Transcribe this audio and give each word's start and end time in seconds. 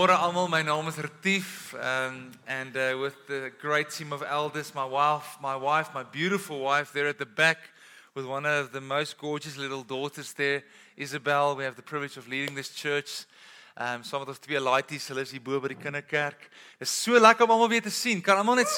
Goeiemôre 0.00 0.16
almal. 0.16 0.48
My 0.48 0.62
naam 0.62 0.88
is 0.88 0.96
Retief 0.96 1.74
um 1.74 2.32
and 2.46 2.74
uh, 2.74 2.96
with 2.98 3.14
the 3.26 3.52
great 3.60 3.90
team 3.90 4.14
of 4.14 4.22
elders, 4.22 4.74
my 4.74 4.84
wife, 4.86 5.36
my 5.42 5.54
wife, 5.54 5.92
my 5.92 6.02
beautiful 6.02 6.60
wife 6.60 6.90
there 6.94 7.06
at 7.06 7.18
the 7.18 7.26
back 7.26 7.58
with 8.14 8.24
one 8.24 8.46
of 8.46 8.72
the 8.72 8.80
most 8.80 9.18
gorgeous 9.18 9.58
little 9.58 9.82
daughters 9.82 10.32
there, 10.32 10.62
Isabel. 10.96 11.54
We 11.54 11.64
have 11.64 11.76
the 11.76 11.82
privilege 11.82 12.16
of 12.16 12.28
leading 12.28 12.54
this 12.54 12.70
church. 12.70 13.26
Um 13.76 14.02
saam 14.02 14.20
met 14.20 14.28
ons 14.28 14.38
twee 14.38 14.58
laities, 14.58 15.06
hulle 15.08 15.20
is 15.20 15.32
hier 15.32 15.40
bo 15.44 15.60
by 15.60 15.68
die 15.68 15.76
kinderkerk. 15.76 16.48
Dit 16.78 16.88
is 16.88 16.94
so 16.96 17.20
lekker 17.20 17.44
om 17.44 17.50
almal 17.50 17.68
weer 17.68 17.82
te 17.82 17.90
sien. 17.90 18.22
Kan 18.22 18.40
almal 18.40 18.56
net? 18.56 18.72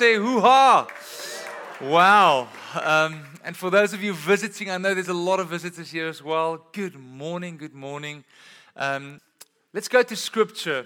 Wow. 1.81 2.49
Um 2.83 3.23
and 3.45 3.57
for 3.57 3.71
those 3.71 3.93
of 3.95 4.03
you 4.03 4.13
visiting, 4.13 4.73
I 4.73 4.79
know 4.79 4.93
there's 4.93 5.07
a 5.07 5.15
lot 5.31 5.39
of 5.39 5.47
visitors 5.47 5.93
here 5.93 6.09
as 6.09 6.21
well. 6.21 6.67
Good 6.73 6.97
morning, 6.97 7.59
good 7.59 7.75
morning. 7.75 8.25
Um 8.75 9.21
Let's 9.73 9.89
go 9.89 10.03
to 10.03 10.17
scripture. 10.17 10.85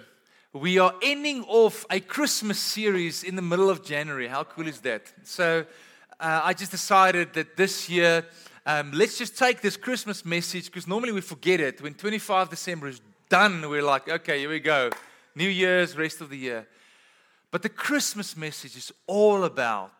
We 0.56 0.78
are 0.78 0.94
ending 1.02 1.44
off 1.48 1.84
a 1.90 2.00
Christmas 2.00 2.58
series 2.58 3.22
in 3.22 3.36
the 3.36 3.42
middle 3.42 3.68
of 3.68 3.84
January. 3.84 4.26
How 4.26 4.44
cool 4.44 4.66
is 4.66 4.80
that? 4.80 5.02
So, 5.22 5.66
uh, 6.18 6.40
I 6.44 6.54
just 6.54 6.70
decided 6.70 7.34
that 7.34 7.58
this 7.58 7.90
year, 7.90 8.24
um, 8.64 8.90
let's 8.92 9.18
just 9.18 9.36
take 9.36 9.60
this 9.60 9.76
Christmas 9.76 10.24
message 10.24 10.66
because 10.66 10.86
normally 10.86 11.12
we 11.12 11.20
forget 11.20 11.60
it. 11.60 11.82
When 11.82 11.92
25 11.92 12.48
December 12.48 12.88
is 12.88 13.02
done, 13.28 13.68
we're 13.68 13.82
like, 13.82 14.08
okay, 14.08 14.38
here 14.38 14.48
we 14.48 14.60
go. 14.60 14.88
New 15.34 15.48
Year's, 15.48 15.94
rest 15.94 16.22
of 16.22 16.30
the 16.30 16.38
year. 16.38 16.66
But 17.50 17.60
the 17.60 17.68
Christmas 17.68 18.34
message 18.34 18.78
is 18.78 18.92
all 19.06 19.44
about 19.44 19.92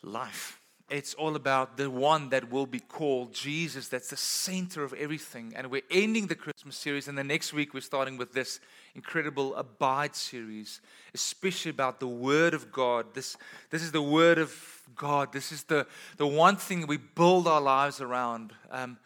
life. 0.00 0.55
It's 0.88 1.14
all 1.14 1.34
about 1.34 1.76
the 1.76 1.90
one 1.90 2.28
that 2.28 2.48
will 2.48 2.66
be 2.66 2.78
called 2.78 3.34
Jesus. 3.34 3.88
That's 3.88 4.10
the 4.10 4.16
center 4.16 4.84
of 4.84 4.92
everything. 4.92 5.52
And 5.56 5.68
we're 5.68 5.82
ending 5.90 6.28
the 6.28 6.36
Christmas 6.36 6.76
series. 6.76 7.08
And 7.08 7.18
the 7.18 7.24
next 7.24 7.52
week, 7.52 7.74
we're 7.74 7.80
starting 7.80 8.16
with 8.16 8.32
this 8.32 8.60
incredible 8.94 9.56
Abide 9.56 10.14
series, 10.14 10.80
especially 11.12 11.72
about 11.72 11.98
the 11.98 12.06
Word 12.06 12.54
of 12.54 12.70
God. 12.70 13.14
This, 13.14 13.36
this 13.70 13.82
is 13.82 13.90
the 13.90 14.02
Word 14.02 14.38
of 14.38 14.54
God. 14.94 15.32
This 15.32 15.50
is 15.50 15.64
the, 15.64 15.88
the 16.18 16.26
one 16.26 16.54
thing 16.54 16.86
we 16.86 16.98
build 16.98 17.48
our 17.48 17.60
lives 17.60 18.00
around. 18.00 18.52
Um, 18.70 18.96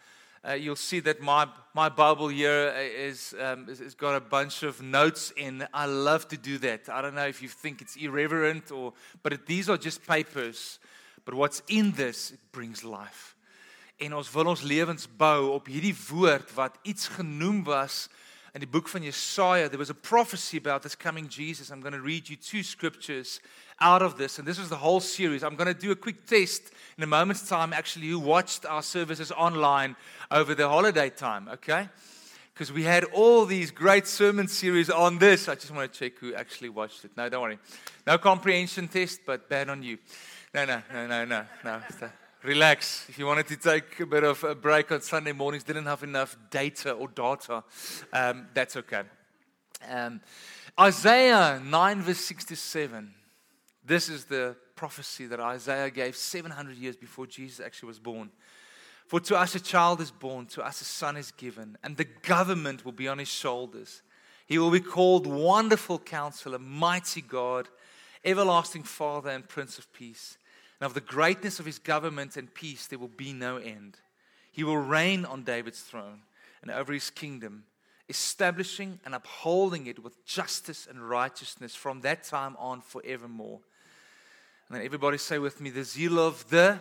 uh, 0.46 0.52
you'll 0.52 0.76
see 0.76 1.00
that 1.00 1.22
my, 1.22 1.48
my 1.72 1.88
Bible 1.88 2.28
here 2.28 2.74
is, 2.76 3.34
um, 3.40 3.70
is, 3.70 3.80
is 3.80 3.94
got 3.94 4.14
a 4.14 4.20
bunch 4.20 4.62
of 4.62 4.82
notes 4.82 5.32
in. 5.34 5.66
I 5.72 5.86
love 5.86 6.28
to 6.28 6.36
do 6.36 6.58
that. 6.58 6.90
I 6.90 7.00
don't 7.00 7.14
know 7.14 7.26
if 7.26 7.40
you 7.40 7.48
think 7.48 7.80
it's 7.80 7.96
irreverent 7.96 8.70
or, 8.70 8.92
but 9.22 9.46
these 9.46 9.70
are 9.70 9.78
just 9.78 10.06
papers 10.06 10.78
But 11.24 11.34
what's 11.34 11.62
in 11.68 11.92
this 11.92 12.32
it 12.32 12.40
brings 12.52 12.84
life. 12.84 13.36
En 14.00 14.14
ons 14.14 14.30
wil 14.32 14.46
ons 14.46 14.62
lewens 14.62 15.08
bou 15.20 15.50
op 15.52 15.66
hierdie 15.68 15.94
woord 16.08 16.54
wat 16.56 16.78
iets 16.88 17.10
genoem 17.18 17.62
was 17.64 18.08
in 18.54 18.64
die 18.64 18.68
boek 18.68 18.88
van 18.88 19.04
Jesaja. 19.04 19.68
There 19.68 19.78
was 19.78 19.90
a 19.90 19.94
prophecy 19.94 20.56
about 20.56 20.82
this 20.82 20.96
coming 20.96 21.28
Jesus. 21.28 21.70
I'm 21.70 21.82
going 21.82 21.92
to 21.92 22.00
read 22.00 22.28
you 22.28 22.36
two 22.36 22.62
scriptures 22.62 23.40
out 23.78 24.02
of 24.02 24.16
this 24.16 24.38
and 24.38 24.48
this 24.48 24.58
was 24.58 24.68
the 24.68 24.76
whole 24.76 25.00
series. 25.00 25.42
I'm 25.42 25.54
going 25.54 25.72
to 25.72 25.78
do 25.78 25.90
a 25.92 25.96
quick 25.96 26.26
test 26.26 26.72
in 26.96 27.04
a 27.04 27.06
moment's 27.06 27.48
time 27.48 27.72
actually 27.72 28.08
who 28.08 28.18
watched 28.18 28.64
our 28.64 28.82
services 28.82 29.30
online 29.32 29.96
over 30.30 30.54
the 30.54 30.68
holiday 30.68 31.10
time, 31.10 31.48
okay? 31.48 31.88
Because 32.54 32.72
we 32.72 32.82
had 32.82 33.04
all 33.04 33.46
these 33.46 33.70
great 33.70 34.06
sermon 34.06 34.48
series 34.48 34.90
on 34.90 35.18
this. 35.18 35.48
I 35.48 35.54
just 35.54 35.70
want 35.70 35.92
to 35.92 35.98
check 35.98 36.18
who 36.18 36.34
actually 36.34 36.68
watched 36.70 37.04
it. 37.04 37.10
No, 37.16 37.28
don't 37.28 37.42
worry. 37.42 37.58
No 38.06 38.18
comprehension 38.18 38.88
test, 38.88 39.20
but 39.24 39.48
bad 39.48 39.68
on 39.68 39.82
you. 39.82 39.98
No, 40.52 40.64
no, 40.64 40.82
no, 40.92 41.06
no, 41.06 41.24
no, 41.24 41.46
no. 41.64 42.10
Relax. 42.42 43.06
If 43.08 43.20
you 43.20 43.26
wanted 43.26 43.46
to 43.48 43.56
take 43.56 44.00
a 44.00 44.06
bit 44.06 44.24
of 44.24 44.42
a 44.42 44.56
break 44.56 44.90
on 44.90 45.00
Sunday 45.00 45.30
mornings, 45.30 45.62
didn't 45.62 45.86
have 45.86 46.02
enough 46.02 46.36
data 46.50 46.90
or 46.90 47.06
data, 47.06 47.62
um, 48.12 48.48
that's 48.52 48.76
okay. 48.76 49.02
Um, 49.88 50.20
Isaiah 50.78 51.62
9, 51.64 52.02
verse 52.02 52.18
67. 52.18 53.14
This 53.84 54.08
is 54.08 54.24
the 54.24 54.56
prophecy 54.74 55.26
that 55.26 55.38
Isaiah 55.38 55.88
gave 55.88 56.16
700 56.16 56.76
years 56.76 56.96
before 56.96 57.28
Jesus 57.28 57.64
actually 57.64 57.88
was 57.88 58.00
born. 58.00 58.30
For 59.06 59.20
to 59.20 59.36
us 59.36 59.54
a 59.54 59.60
child 59.60 60.00
is 60.00 60.10
born, 60.10 60.46
to 60.46 60.62
us 60.64 60.80
a 60.80 60.84
son 60.84 61.16
is 61.16 61.30
given, 61.30 61.78
and 61.84 61.96
the 61.96 62.08
government 62.22 62.84
will 62.84 62.90
be 62.90 63.06
on 63.06 63.18
his 63.18 63.28
shoulders. 63.28 64.02
He 64.46 64.58
will 64.58 64.72
be 64.72 64.80
called 64.80 65.28
Wonderful 65.28 66.00
Counselor, 66.00 66.58
Mighty 66.58 67.20
God, 67.20 67.68
Everlasting 68.24 68.82
Father, 68.82 69.30
and 69.30 69.48
Prince 69.48 69.78
of 69.78 69.92
Peace. 69.92 70.36
And 70.80 70.86
of 70.86 70.94
the 70.94 71.00
greatness 71.00 71.60
of 71.60 71.66
his 71.66 71.78
government 71.78 72.36
and 72.36 72.52
peace, 72.52 72.86
there 72.86 72.98
will 72.98 73.08
be 73.08 73.32
no 73.32 73.58
end. 73.58 73.98
He 74.50 74.64
will 74.64 74.78
reign 74.78 75.24
on 75.24 75.44
David's 75.44 75.80
throne 75.80 76.22
and 76.62 76.70
over 76.70 76.92
his 76.92 77.10
kingdom, 77.10 77.64
establishing 78.08 78.98
and 79.04 79.14
upholding 79.14 79.86
it 79.86 80.02
with 80.02 80.24
justice 80.24 80.86
and 80.88 81.08
righteousness 81.08 81.74
from 81.74 82.00
that 82.00 82.24
time 82.24 82.56
on 82.58 82.80
forevermore. 82.80 83.60
And 84.68 84.78
then 84.78 84.84
everybody 84.84 85.18
say 85.18 85.38
with 85.38 85.60
me, 85.60 85.70
the 85.70 85.84
zeal 85.84 86.18
of 86.18 86.48
the 86.48 86.80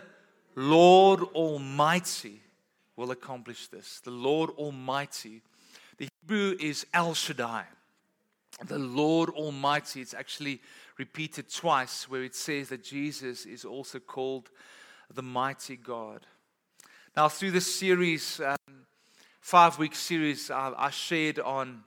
Lord 0.56 1.22
Almighty 1.34 2.40
will 2.96 3.10
accomplish 3.10 3.68
this. 3.68 4.00
The 4.00 4.10
Lord 4.10 4.50
Almighty. 4.50 5.42
The 5.98 6.08
Hebrew 6.22 6.56
is 6.60 6.86
El 6.92 7.14
Shaddai. 7.14 7.64
The 8.66 8.78
Lord 8.78 9.30
Almighty. 9.30 10.00
It's 10.00 10.14
actually 10.14 10.60
repeated 11.00 11.50
twice 11.50 12.10
where 12.10 12.22
it 12.22 12.34
says 12.34 12.68
that 12.68 12.84
Jesus 12.84 13.46
is 13.46 13.64
also 13.64 13.98
called 13.98 14.50
the 15.12 15.22
mighty 15.22 15.74
God. 15.74 16.26
Now, 17.16 17.30
through 17.30 17.52
this 17.52 17.74
series, 17.74 18.38
um, 18.38 18.84
five 19.40 19.78
week 19.78 19.94
series, 19.94 20.50
I, 20.50 20.74
I 20.76 20.90
shared 20.90 21.38
on 21.38 21.84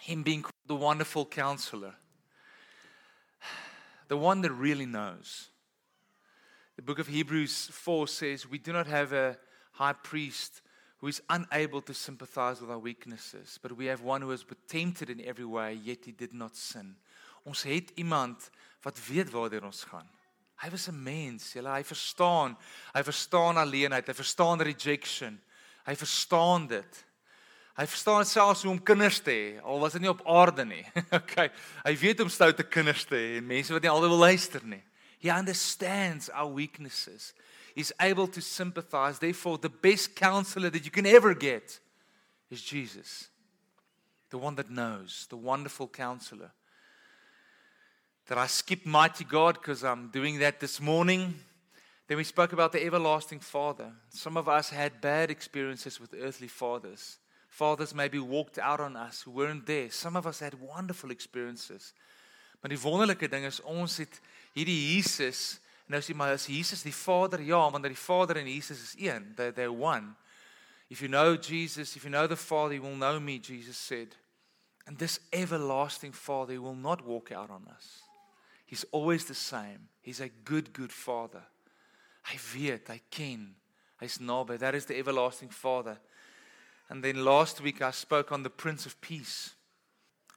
him 0.00 0.22
being 0.22 0.42
the 0.66 0.74
wonderful 0.74 1.26
counselor, 1.26 1.94
the 4.08 4.16
one 4.16 4.40
that 4.40 4.52
really 4.52 4.86
knows. 4.86 5.50
The 6.76 6.82
book 6.82 6.98
of 6.98 7.08
Hebrews 7.08 7.68
4 7.70 8.08
says, 8.08 8.48
We 8.48 8.56
do 8.56 8.72
not 8.72 8.86
have 8.86 9.12
a 9.12 9.36
high 9.72 9.92
priest 9.92 10.62
who 11.00 11.08
is 11.08 11.20
unable 11.28 11.82
to 11.82 11.92
sympathize 11.92 12.62
with 12.62 12.70
our 12.70 12.78
weaknesses, 12.78 13.58
but 13.60 13.76
we 13.76 13.84
have 13.86 14.00
one 14.00 14.22
who 14.22 14.30
has 14.30 14.44
been 14.44 14.56
tempted 14.66 15.10
in 15.10 15.20
every 15.20 15.44
way, 15.44 15.74
yet 15.74 15.98
he 16.06 16.12
did 16.12 16.32
not 16.32 16.56
sin. 16.56 16.96
Ons 17.44 17.62
het 17.62 17.90
iemand 17.94 18.50
wat 18.82 19.06
weet 19.06 19.30
waartoe 19.30 19.62
ons 19.64 19.84
gaan. 19.84 20.08
Hy 20.60 20.70
was 20.70 20.88
'n 20.88 21.02
mens, 21.02 21.52
jy 21.52 21.62
hy 21.62 21.84
verstaan. 21.84 22.56
Hy 22.92 23.02
verstaan 23.02 23.56
alleenheid, 23.56 24.06
hy 24.06 24.14
verstaan 24.14 24.60
rejection. 24.60 25.40
Hy 25.84 25.94
verstaan 25.96 26.66
dit. 26.66 27.04
Hy 27.76 27.86
verstaan 27.86 28.26
selfs 28.26 28.62
hoe 28.62 28.72
om 28.72 28.82
kinders 28.82 29.20
te 29.20 29.30
hê, 29.30 29.62
al 29.62 29.80
was 29.80 29.92
dit 29.92 30.02
nie 30.02 30.10
op 30.10 30.26
aarde 30.26 30.64
nie. 30.64 30.84
okay. 31.20 31.50
Hy 31.84 31.96
weet 31.96 32.20
om 32.20 32.28
stoute 32.28 32.62
kinders 32.62 33.04
te 33.04 33.14
hê 33.14 33.38
en 33.38 33.46
mense 33.46 33.72
wat 33.72 33.82
nie 33.82 33.90
altyd 33.90 34.10
wil 34.10 34.18
luister 34.18 34.64
nie. 34.64 34.82
He 35.18 35.30
understands 35.30 36.28
our 36.30 36.52
weaknesses. 36.52 37.32
He's 37.74 37.92
able 37.98 38.28
to 38.28 38.40
sympathize. 38.40 39.18
Therefore, 39.18 39.58
the 39.58 39.70
best 39.70 40.14
counselor 40.14 40.70
that 40.70 40.84
you 40.84 40.90
can 40.90 41.06
ever 41.06 41.34
get 41.34 41.80
is 42.50 42.62
Jesus. 42.62 43.30
The 44.28 44.38
one 44.38 44.56
that 44.56 44.68
knows, 44.68 45.26
the 45.28 45.36
wonderful 45.36 45.88
counselor 45.88 46.52
that 48.30 48.38
I 48.38 48.46
skipped 48.46 48.86
Mighty 48.86 49.24
God 49.24 49.54
because 49.54 49.82
I'm 49.82 50.06
doing 50.06 50.38
that 50.38 50.60
this 50.60 50.80
morning. 50.80 51.34
Then 52.06 52.16
we 52.16 52.22
spoke 52.22 52.52
about 52.52 52.70
the 52.70 52.86
everlasting 52.86 53.40
Father. 53.40 53.90
Some 54.08 54.36
of 54.36 54.48
us 54.48 54.70
had 54.70 55.00
bad 55.00 55.32
experiences 55.32 55.98
with 55.98 56.14
earthly 56.14 56.46
fathers. 56.46 57.18
Fathers 57.48 57.92
maybe 57.92 58.20
walked 58.20 58.56
out 58.60 58.78
on 58.78 58.94
us 58.94 59.22
who 59.22 59.32
weren't 59.32 59.66
there. 59.66 59.90
Some 59.90 60.14
of 60.14 60.28
us 60.28 60.38
had 60.38 60.54
wonderful 60.54 61.10
experiences. 61.10 61.92
Maar 62.62 62.70
die 62.70 62.78
wonderlike 62.78 63.28
ding 63.28 63.44
is 63.48 63.58
ons 63.66 63.96
het 63.98 64.20
hierdie 64.54 64.94
Jesus 64.94 65.58
en 65.88 65.96
nou 65.96 66.00
sê 66.04 66.14
maar 66.14 66.36
is 66.36 66.46
Jesus 66.46 66.84
die 66.86 66.94
Vader? 66.94 67.42
Ja, 67.42 67.64
want 67.70 67.82
die 67.82 67.98
Vader 67.98 68.36
en 68.36 68.46
Jesus 68.46 68.78
is 68.78 68.94
een. 69.08 69.32
They 69.34 69.50
they're 69.50 69.74
one. 69.74 70.14
If 70.88 71.00
you 71.00 71.10
know 71.10 71.34
Jesus, 71.34 71.96
if 71.96 72.04
you 72.04 72.12
know 72.14 72.28
the 72.28 72.36
Father, 72.36 72.74
you 72.74 72.82
will 72.82 72.94
know 72.94 73.18
me, 73.18 73.40
Jesus 73.40 73.76
said. 73.76 74.14
And 74.86 74.98
this 74.98 75.18
everlasting 75.32 76.14
Father 76.14 76.60
will 76.62 76.78
not 76.78 77.02
walk 77.02 77.32
out 77.32 77.50
on 77.50 77.66
us. 77.74 78.09
He's 78.70 78.84
always 78.92 79.24
the 79.24 79.34
same. 79.34 79.88
He's 80.00 80.20
a 80.20 80.28
good, 80.28 80.72
good 80.72 80.92
father. 80.92 81.42
Hy 82.22 82.38
weet, 82.54 82.86
hy 82.86 83.00
ken. 83.10 83.56
Hy's 83.98 84.18
naby. 84.18 84.60
That 84.60 84.76
is 84.76 84.84
the 84.84 84.96
everlasting 84.96 85.48
Father. 85.48 85.98
And 86.88 87.02
then 87.02 87.24
last 87.24 87.60
week 87.60 87.82
I 87.82 87.90
spoke 87.90 88.30
on 88.30 88.44
the 88.44 88.48
Prince 88.48 88.86
of 88.86 89.00
Peace. 89.00 89.54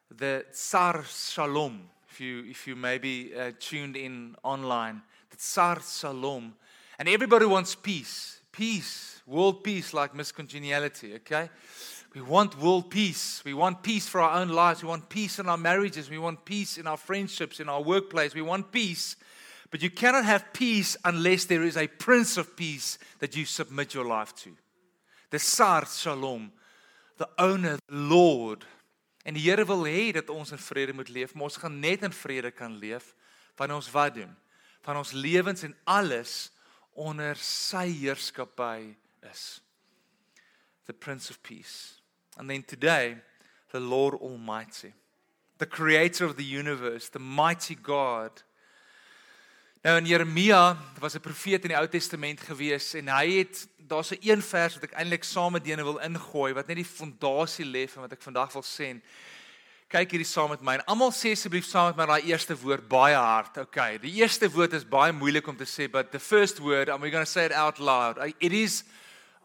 The 0.09 0.45
Sar 0.51 1.03
Shalom. 1.03 1.91
If 2.09 2.19
you 2.19 2.43
if 2.49 2.65
you 2.65 2.75
maybe 2.75 3.35
uh, 3.35 3.51
tuned 3.59 3.95
in 3.95 4.35
online, 4.41 5.03
the 5.29 5.37
Sar 5.37 5.79
Shalom. 5.79 6.55
And 6.97 7.07
everybody 7.07 7.45
wants 7.45 7.75
peace. 7.75 8.39
Peace, 8.51 9.21
world 9.27 9.63
peace 9.63 9.93
like 9.93 10.15
Miss 10.15 10.31
Congeniality, 10.31 11.13
okay? 11.17 11.51
We 12.13 12.21
want 12.21 12.59
world 12.59 12.91
peace. 12.91 13.41
We 13.43 13.53
want 13.53 13.81
peace 13.81 14.07
for 14.07 14.21
our 14.21 14.39
own 14.39 14.49
lives. 14.49 14.83
We 14.83 14.89
want 14.89 15.09
peace 15.09 15.39
in 15.39 15.49
our 15.49 15.57
marriages. 15.57 16.09
We 16.09 16.19
want 16.19 16.45
peace 16.45 16.77
in 16.77 16.85
our 16.85 16.97
friendships, 16.97 17.59
in 17.59 17.69
our 17.69 17.81
workplace. 17.81 18.35
We 18.35 18.43
want 18.43 18.71
peace. 18.71 19.15
But 19.71 19.81
you 19.81 19.89
cannot 19.89 20.25
have 20.25 20.53
peace 20.53 20.95
unless 21.03 21.45
there 21.45 21.63
is 21.63 21.75
a 21.75 21.87
prince 21.87 22.37
of 22.37 22.55
peace 22.55 22.99
that 23.17 23.35
you 23.35 23.45
submit 23.45 23.95
your 23.95 24.05
life 24.05 24.35
to. 24.35 24.51
The 25.31 25.39
Sar 25.39 25.87
Shalom, 25.87 26.51
the 27.17 27.27
owner, 27.39 27.79
the 27.87 27.95
Lord. 27.95 28.63
En 29.25 29.33
die 29.33 29.41
Here 29.41 29.65
wil 29.65 29.85
hê 29.87 30.11
dat 30.13 30.29
ons 30.29 30.51
in 30.51 30.61
vrede 30.61 30.93
moet 30.93 31.09
leef, 31.09 31.33
maar 31.33 31.47
ons 31.47 31.57
gaan 31.57 31.79
net 31.79 32.03
in 32.03 32.13
vrede 32.13 32.51
kan 32.51 32.75
leef 32.77 33.15
wanneer 33.57 33.79
ons 33.79 33.89
wat 33.91 34.13
doen? 34.13 34.35
Van 34.83 34.97
ons 34.99 35.13
lewens 35.15 35.63
en 35.63 35.73
alles 35.83 36.51
onder 36.93 37.39
sy 37.39 37.87
heerskappy 38.03 38.93
is. 39.31 39.61
The 40.85 40.93
Prince 40.93 41.31
of 41.31 41.41
Peace. 41.41 42.02
And 42.37 42.49
then 42.49 42.63
today, 42.63 43.17
the 43.71 43.79
Lord 43.79 44.15
Almighty, 44.15 44.93
the 45.57 45.65
creator 45.65 46.25
of 46.25 46.35
the 46.35 46.43
universe, 46.43 47.09
the 47.09 47.19
mighty 47.19 47.75
God. 47.75 48.31
Nou 49.83 49.97
in 49.97 50.05
Jeremia 50.05 50.77
was 50.99 51.15
'n 51.15 51.19
profeet 51.19 51.63
in 51.63 51.69
die 51.69 51.77
Ou 51.77 51.87
Testament 51.87 52.39
gewees 52.39 52.93
en 52.93 53.07
hy 53.07 53.37
het 53.37 53.67
daar's 53.77 54.11
'n 54.11 54.17
een 54.21 54.41
vers 54.41 54.73
wat 54.73 54.83
ek 54.83 54.93
eintlik 54.93 55.23
saam 55.23 55.51
met 55.51 55.65
julle 55.65 55.83
wil 55.83 55.99
ingooi 55.99 56.53
wat 56.53 56.67
net 56.67 56.77
die 56.77 56.85
fondasie 56.85 57.65
lê 57.65 57.89
van 57.89 58.01
wat 58.01 58.11
ek 58.11 58.21
vandag 58.21 58.53
wil 58.53 58.63
sê. 58.63 59.01
Kyk 59.89 60.11
hierdie 60.11 60.25
saam 60.25 60.49
met 60.49 60.61
my. 60.61 60.73
En 60.73 60.85
almal 60.85 61.11
sê 61.11 61.31
asseblief 61.31 61.65
saam 61.65 61.85
met 61.87 61.97
my 61.97 62.05
daai 62.05 62.31
eerste 62.31 62.55
woord 62.55 62.87
baie 62.87 63.15
hard. 63.15 63.57
Okay, 63.57 63.99
die 63.99 64.13
eerste 64.21 64.49
woord 64.49 64.73
is 64.73 64.85
baie 64.85 65.11
moeilik 65.11 65.47
om 65.47 65.57
te 65.57 65.65
sê, 65.65 65.91
but 65.91 66.11
the 66.11 66.19
first 66.19 66.59
word, 66.59 66.89
I'm 66.89 66.99
going 66.99 67.11
to 67.11 67.25
say 67.25 67.45
it 67.45 67.51
out 67.51 67.79
loud. 67.79 68.17
It 68.39 68.53
is 68.53 68.83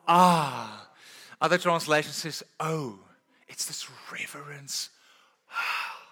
ah. 0.07 0.88
Other 1.41 1.59
translation 1.59 2.13
says, 2.13 2.43
"Oh, 2.59 2.99
it's 3.47 3.67
this 3.67 3.89
reverence." 4.13 4.91
Ah, 5.51 6.03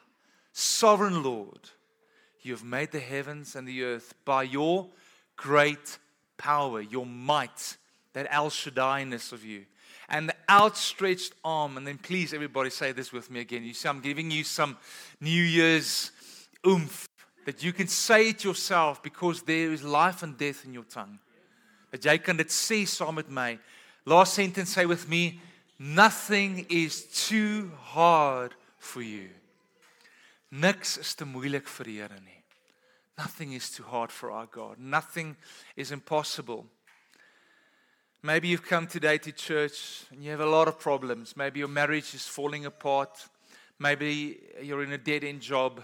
sovereign 0.52 1.22
Lord, 1.22 1.70
you 2.42 2.52
have 2.52 2.64
made 2.64 2.92
the 2.92 3.00
heavens 3.00 3.56
and 3.56 3.66
the 3.66 3.82
earth 3.82 4.14
by 4.24 4.44
your 4.44 4.90
great 5.36 5.98
power, 6.36 6.80
your 6.80 7.06
might 7.06 7.76
that 8.12 8.26
El 8.30 8.50
Shaddai-ness 8.50 9.32
of 9.32 9.44
you. 9.44 9.66
And 10.08 10.28
the 10.28 10.36
outstretched 10.48 11.34
arm, 11.44 11.76
and 11.76 11.86
then 11.86 11.98
please 11.98 12.32
everybody 12.32 12.70
say 12.70 12.92
this 12.92 13.12
with 13.12 13.30
me 13.30 13.40
again. 13.40 13.64
You 13.64 13.74
see, 13.74 13.88
I'm 13.88 14.00
giving 14.00 14.30
you 14.30 14.44
some 14.44 14.78
New 15.20 15.42
Year's 15.42 16.12
oomph 16.64 17.08
that 17.44 17.62
you 17.62 17.72
can 17.72 17.88
say 17.88 18.28
it 18.28 18.44
yourself 18.44 19.02
because 19.02 19.42
there 19.42 19.72
is 19.72 19.82
life 19.82 20.22
and 20.22 20.38
death 20.38 20.64
in 20.64 20.72
your 20.72 20.84
tongue. 20.84 21.18
Dat 21.90 22.04
jy 22.04 22.18
kan 22.18 22.36
dit 22.36 22.50
sê 22.50 22.82
saam 22.86 23.14
met 23.14 23.28
my. 23.30 23.58
Last 24.06 24.34
sentence 24.34 24.70
say 24.70 24.86
with 24.86 25.08
me, 25.08 25.40
nothing 25.80 26.64
is 26.70 27.04
too 27.26 27.72
hard 27.82 28.54
for 28.78 29.02
you. 29.02 29.30
Niks 30.52 30.96
is 30.96 31.14
te 31.14 31.26
moeilik 31.26 31.66
vir 31.66 31.84
die 31.84 31.96
Here 31.98 32.20
nie. 32.22 32.42
Nothing 33.18 33.52
is 33.54 33.68
too 33.70 33.82
hard 33.82 34.12
for 34.12 34.30
our 34.30 34.46
God. 34.46 34.78
Nothing 34.78 35.34
is 35.74 35.90
impossible. 35.90 36.64
Maybe 38.22 38.48
you've 38.48 38.62
come 38.62 38.86
today 38.86 39.18
to 39.18 39.32
church 39.32 40.04
and 40.12 40.22
you 40.22 40.30
have 40.30 40.40
a 40.40 40.46
lot 40.46 40.68
of 40.68 40.78
problems. 40.78 41.36
Maybe 41.36 41.58
your 41.58 41.68
marriage 41.68 42.14
is 42.14 42.28
falling 42.28 42.64
apart. 42.64 43.28
Maybe 43.78 44.38
you're 44.62 44.84
in 44.84 44.92
a 44.92 44.98
dead 44.98 45.24
end 45.24 45.40
job. 45.40 45.82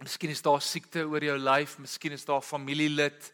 Miskien 0.00 0.30
is 0.30 0.42
daar 0.42 0.62
siekte 0.62 1.04
oor 1.06 1.22
jou 1.22 1.36
lyf, 1.38 1.76
miskien 1.78 2.12
is 2.12 2.24
daar 2.24 2.42
familielid. 2.42 3.32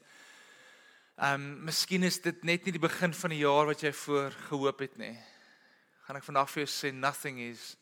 Ehm, 1.18 1.34
um, 1.34 1.64
miskien 1.64 2.02
is 2.02 2.20
dit 2.22 2.44
net 2.46 2.62
nie 2.64 2.72
die 2.76 2.78
begin 2.78 3.10
van 3.10 3.32
die 3.34 3.40
jaar 3.40 3.66
wat 3.66 3.80
jy 3.82 3.90
voor 4.04 4.30
gehoop 4.46 4.84
het 4.84 4.98
nie. 5.00 5.16
Gaan 6.06 6.16
ek 6.20 6.26
vandag 6.28 6.50
vir 6.52 6.62
jou 6.62 6.68
sê 6.70 6.92
nothing 6.94 7.40
is 7.42 7.72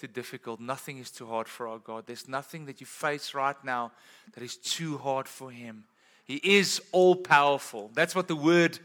too 0.00 0.08
difficult. 0.08 0.60
Nothing 0.60 0.98
is 0.98 1.10
too 1.12 1.26
hard 1.28 1.50
for 1.52 1.68
our 1.68 1.82
God. 1.84 2.06
There's 2.06 2.24
nothing 2.28 2.64
that 2.64 2.80
you 2.80 2.86
face 2.86 3.34
right 3.34 3.62
now 3.62 3.90
that 4.32 4.42
is 4.42 4.56
too 4.56 4.96
hard 4.96 5.28
for 5.28 5.50
him. 5.52 5.84
He 6.24 6.40
is 6.42 6.80
all 6.90 7.16
powerful. 7.16 7.90
That's 7.92 8.14
what 8.14 8.26
the 8.26 8.36
word 8.36 8.78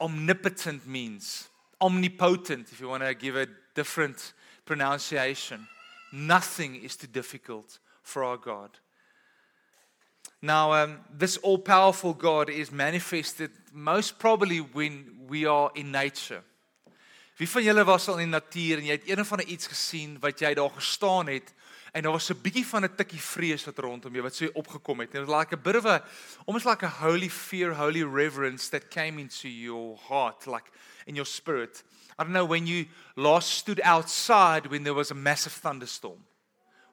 omnipotent 0.00 0.84
means. 0.84 1.48
Omnipotent, 1.80 2.72
if 2.72 2.80
you 2.80 2.88
want 2.88 3.04
to 3.04 3.14
give 3.14 3.36
a 3.36 3.46
different 3.76 4.32
pronunciation. 4.64 5.68
Nothing 6.12 6.74
is 6.82 6.96
too 6.96 7.06
difficult 7.06 7.78
for 8.02 8.24
our 8.24 8.36
God. 8.36 8.70
Now, 10.42 10.72
um, 10.72 11.00
this 11.18 11.36
all 11.38 11.58
powerful 11.58 12.14
God 12.14 12.48
is 12.48 12.70
manifested 12.70 13.50
most 13.72 14.18
probably 14.18 14.58
when 14.58 15.26
we 15.28 15.46
are 15.46 15.70
in 15.74 15.90
nature. 15.90 16.42
Wie 17.36 17.48
van 17.48 17.62
julle 17.62 17.84
was 17.84 18.08
al 18.08 18.18
in 18.20 18.28
die 18.28 18.36
natuur 18.36 18.80
en 18.80 18.86
jy 18.88 18.96
het 18.98 19.08
een 19.08 19.20
of 19.20 19.30
ander 19.32 19.46
iets 19.48 19.68
gesien 19.70 20.18
wat 20.20 20.40
jy 20.40 20.50
daar 20.54 20.72
gestaan 20.74 21.30
het 21.32 21.54
en 21.92 22.02
daar 22.04 22.12
was 22.12 22.28
'n 22.30 22.40
bietjie 22.42 22.66
van 22.66 22.84
'n 22.84 22.94
tikkie 22.96 23.20
vrees 23.20 23.64
wat 23.64 23.78
rondom 23.78 24.12
jou 24.12 24.22
wat 24.22 24.34
so 24.34 24.48
opgekom 24.52 25.00
het. 25.00 25.14
It 25.14 25.26
was 25.26 25.38
like 25.38 25.54
a 25.54 25.56
bit 25.56 25.76
of 25.76 25.84
a 25.84 26.04
almost 26.46 26.66
like 26.66 26.84
a 26.84 26.88
holy 26.88 27.30
fear, 27.30 27.74
holy 27.74 28.02
reverence 28.02 28.68
that 28.70 28.90
came 28.90 29.20
into 29.20 29.48
your 29.48 29.98
heart 30.08 30.46
like 30.46 30.70
in 31.06 31.14
your 31.14 31.26
spirit. 31.26 31.82
I 32.18 32.24
don't 32.24 32.32
know 32.32 32.46
when 32.46 32.66
you 32.66 32.86
last 33.14 33.50
stood 33.50 33.80
outside 33.82 34.68
when 34.68 34.82
there 34.82 34.94
was 34.94 35.10
a 35.10 35.14
massive 35.14 35.54
thunderstorm. 35.60 36.24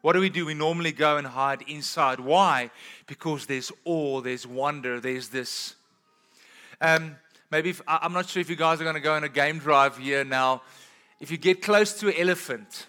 What 0.01 0.13
do 0.13 0.19
we 0.19 0.29
do? 0.29 0.45
We 0.45 0.53
normally 0.53 0.91
go 0.91 1.17
and 1.17 1.27
hide 1.27 1.63
inside. 1.63 2.19
Why? 2.19 2.71
Because 3.07 3.45
there's 3.45 3.71
awe, 3.83 4.21
there's 4.21 4.45
wonder, 4.45 4.99
there's 4.99 5.29
this 5.29 5.75
um 6.79 7.15
maybe 7.49 7.69
if, 7.69 7.81
I'm 7.87 8.13
not 8.13 8.29
sure 8.29 8.41
if 8.41 8.49
you 8.49 8.55
guys 8.55 8.79
are 8.81 8.83
going 8.83 8.95
to 8.95 9.01
go 9.01 9.13
on 9.13 9.23
a 9.23 9.29
game 9.29 9.59
drive 9.59 9.97
here 9.97 10.23
now. 10.23 10.61
If 11.19 11.31
you 11.31 11.37
get 11.37 11.61
close 11.61 11.93
to 11.99 12.09
an 12.09 12.13
elephant, 12.17 12.85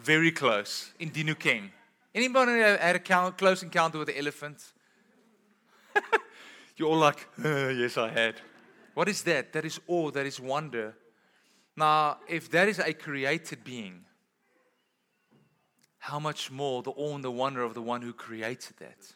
very 0.00 0.30
close 0.30 0.92
in 1.00 1.10
Dinokeng. 1.10 1.70
Anybody 2.14 2.52
had 2.60 2.96
a 2.96 3.30
close 3.32 3.62
encounter 3.62 3.98
with 3.98 4.08
an 4.08 4.14
elephant? 4.16 4.62
You're 6.76 6.88
all 6.88 6.98
like, 6.98 7.26
yes, 7.42 7.98
I 7.98 8.08
had. 8.08 8.36
What 8.94 9.08
is 9.08 9.22
that? 9.24 9.52
That 9.52 9.64
is 9.64 9.80
awe, 9.86 10.10
that 10.12 10.24
is 10.24 10.40
wonder. 10.40 10.94
Now, 11.76 12.18
if 12.28 12.50
that 12.52 12.68
is 12.68 12.78
a 12.78 12.94
created 12.94 13.64
being, 13.64 14.05
how 16.06 16.20
much 16.20 16.52
more 16.52 16.84
the 16.84 16.92
awe 16.92 17.16
and 17.16 17.24
the 17.24 17.30
wonder 17.32 17.62
of 17.62 17.74
the 17.74 17.82
one 17.82 18.00
who 18.00 18.12
created 18.12 18.76
that? 18.78 19.12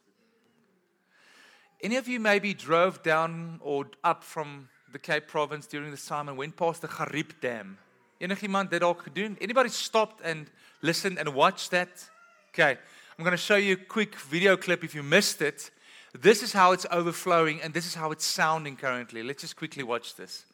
Any 1.80 1.94
of 1.94 2.08
you 2.08 2.18
maybe 2.18 2.52
drove 2.52 3.00
down 3.04 3.60
or 3.62 3.86
up 4.02 4.24
from 4.24 4.68
the 4.92 4.98
Cape 4.98 5.28
Province 5.28 5.68
during 5.68 5.92
the 5.92 5.96
time 5.96 6.28
and 6.28 6.36
went 6.36 6.56
past 6.56 6.82
the 6.82 6.88
Gariep 6.88 7.40
Dam? 7.40 7.78
Anybody 8.20 9.68
stopped 9.68 10.20
and 10.24 10.50
listened 10.82 11.18
and 11.20 11.32
watched 11.32 11.70
that? 11.70 12.10
Okay. 12.52 12.76
I'm 13.16 13.24
going 13.24 13.30
to 13.30 13.36
show 13.36 13.56
you 13.56 13.74
a 13.74 13.76
quick 13.76 14.16
video 14.16 14.56
clip 14.56 14.82
if 14.82 14.92
you 14.92 15.04
missed 15.04 15.42
it. 15.42 15.70
This 16.18 16.42
is 16.42 16.52
how 16.52 16.72
it's 16.72 16.86
overflowing 16.90 17.62
and 17.62 17.72
this 17.72 17.86
is 17.86 17.94
how 17.94 18.10
it's 18.10 18.24
sounding 18.24 18.74
currently. 18.74 19.22
Let's 19.22 19.42
just 19.42 19.54
quickly 19.54 19.84
watch 19.84 20.16
this. 20.16 20.44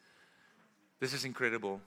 This 1.01 1.15
is 1.15 1.25
incredible. 1.25 1.81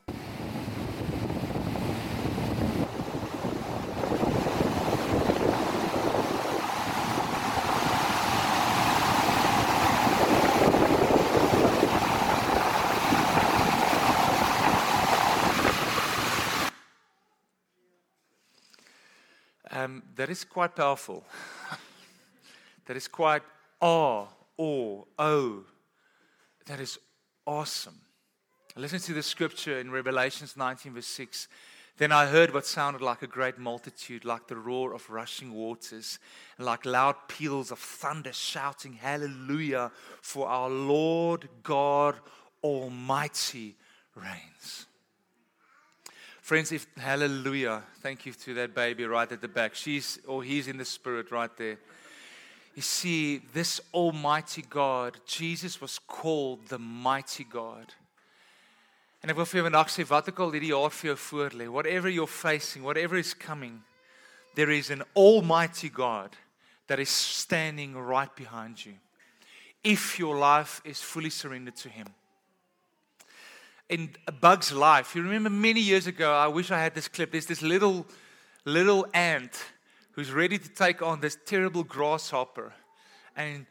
Um, 19.80 20.04
that 20.30 20.34
is 20.34 20.44
quite 20.44 20.76
powerful. 20.76 21.24
that 22.86 22.96
is 22.96 23.08
quite 23.08 23.42
awe, 23.82 24.28
awe, 24.58 25.04
oh. 25.18 25.64
That 26.68 26.80
is 26.80 27.00
awesome. 27.48 28.00
Listen 28.76 29.00
to 29.00 29.14
the 29.14 29.24
scripture 29.24 29.80
in 29.80 29.90
Revelations 29.90 30.56
19, 30.56 30.94
verse 30.94 31.08
6. 31.08 31.48
Then 31.98 32.12
I 32.12 32.28
heard 32.28 32.54
what 32.54 32.68
sounded 32.68 33.02
like 33.02 33.24
a 33.24 33.28
great 33.28 33.58
multitude, 33.58 34.24
like 34.24 34.46
the 34.46 34.56
roar 34.56 34.94
of 34.94 35.10
rushing 35.10 35.52
waters, 35.52 36.20
and 36.60 36.68
like 36.68 36.86
loud 36.86 37.16
peals 37.28 37.72
of 37.72 37.80
thunder 37.80 38.32
shouting, 38.32 38.94
Hallelujah, 38.94 39.92
for 40.22 40.48
our 40.48 40.70
Lord 40.70 41.50
God 41.64 42.20
Almighty 42.64 43.78
reigns. 44.14 44.86
Friends, 46.50 46.72
if 46.72 46.88
hallelujah, 46.98 47.84
thank 48.02 48.26
you 48.26 48.34
to 48.34 48.56
that 48.56 48.74
baby 48.74 49.06
right 49.06 49.32
at 49.32 49.40
the 49.40 49.48
back. 49.48 49.76
She's 49.76 50.18
or 50.26 50.42
he's 50.42 50.68
in 50.68 50.78
the 50.78 50.84
spirit 50.84 51.30
right 51.30 51.56
there. 51.58 51.78
You 52.74 52.82
see, 52.82 53.44
this 53.54 53.80
almighty 53.94 54.64
God, 54.68 55.20
Jesus 55.28 55.80
was 55.80 56.00
called 56.00 56.66
the 56.70 56.80
mighty 56.80 57.44
God. 57.44 57.94
En 59.22 59.30
ek 59.30 59.38
wil 59.38 59.46
vir 59.46 59.60
jou 59.60 59.68
vandag 59.68 59.94
sê 59.94 60.08
wat 60.10 60.32
ook 60.34 60.42
whatever 61.70 62.10
you're 62.10 62.26
facing, 62.26 62.82
whatever 62.82 63.16
is 63.16 63.36
coming, 63.36 63.84
there 64.56 64.72
is 64.72 64.90
an 64.90 65.04
almighty 65.16 65.90
God 65.90 66.36
that 66.88 66.98
is 66.98 67.10
standing 67.12 67.96
right 67.96 68.36
behind 68.36 68.84
you. 68.84 68.96
If 69.84 70.18
your 70.18 70.36
life 70.36 70.82
is 70.84 71.00
fully 71.00 71.30
surrendered 71.30 71.76
to 71.76 71.90
him 71.90 72.08
in 73.90 74.12
A 74.28 74.32
Bug's 74.32 74.72
Life. 74.72 75.16
You 75.16 75.24
remember 75.24 75.50
many 75.50 75.82
years 75.82 76.08
ago, 76.08 76.32
I 76.32 76.48
wish 76.48 76.72
I 76.72 76.80
had 76.80 76.94
this 76.94 77.08
clip. 77.08 77.32
There's 77.32 77.48
this 77.48 77.62
little, 77.62 78.06
little 78.64 79.08
ant 79.14 79.58
who's 80.12 80.32
ready 80.32 80.58
to 80.58 80.70
take 80.70 81.02
on 81.02 81.20
this 81.20 81.38
terrible 81.46 81.84
grasshopper. 81.84 82.72
And 83.36 83.66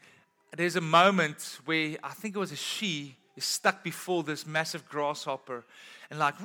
there's 0.55 0.75
a 0.75 0.81
moment 0.81 1.59
where 1.65 1.97
I 2.03 2.09
think 2.09 2.35
it 2.35 2.39
was 2.39 2.51
a 2.51 2.57
she 2.57 3.15
is 3.37 3.45
stuck 3.45 3.83
before 3.83 4.23
this 4.23 4.45
massive 4.45 4.87
grasshopper 4.89 5.63
and 6.09 6.19
like 6.19 6.35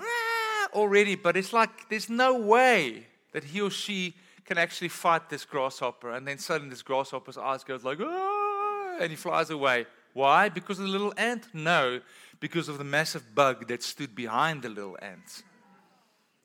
already, 0.73 1.17
but 1.17 1.37
it's 1.37 1.53
like 1.53 1.89
there's 1.89 2.09
no 2.09 2.39
way 2.39 3.07
that 3.33 3.45
he 3.45 3.61
or 3.61 3.71
she 3.71 4.15
can 4.45 4.59
actually 4.59 4.89
fight 4.89 5.29
this 5.31 5.45
grasshopper. 5.45 6.13
And 6.13 6.29
then 6.29 6.39
suddenly 6.39 6.71
this 6.71 6.83
grasshopper's 6.83 7.39
eyes 7.39 7.65
goes 7.65 7.83
like, 7.83 7.99
ah, 8.01 8.99
and 9.01 9.11
he 9.11 9.17
flies 9.17 9.51
away. 9.51 9.87
Why? 10.13 10.49
Because 10.49 10.79
of 10.79 10.85
the 10.85 10.93
little 10.93 11.13
ant? 11.17 11.49
No, 11.53 12.01
because 12.41 12.69
of 12.69 12.79
the 12.79 12.85
massive 12.85 13.35
bug 13.35 13.69
that 13.69 13.83
stood 13.83 14.15
behind 14.15 14.63
the 14.63 14.69
little 14.69 14.99
ant. 15.01 15.43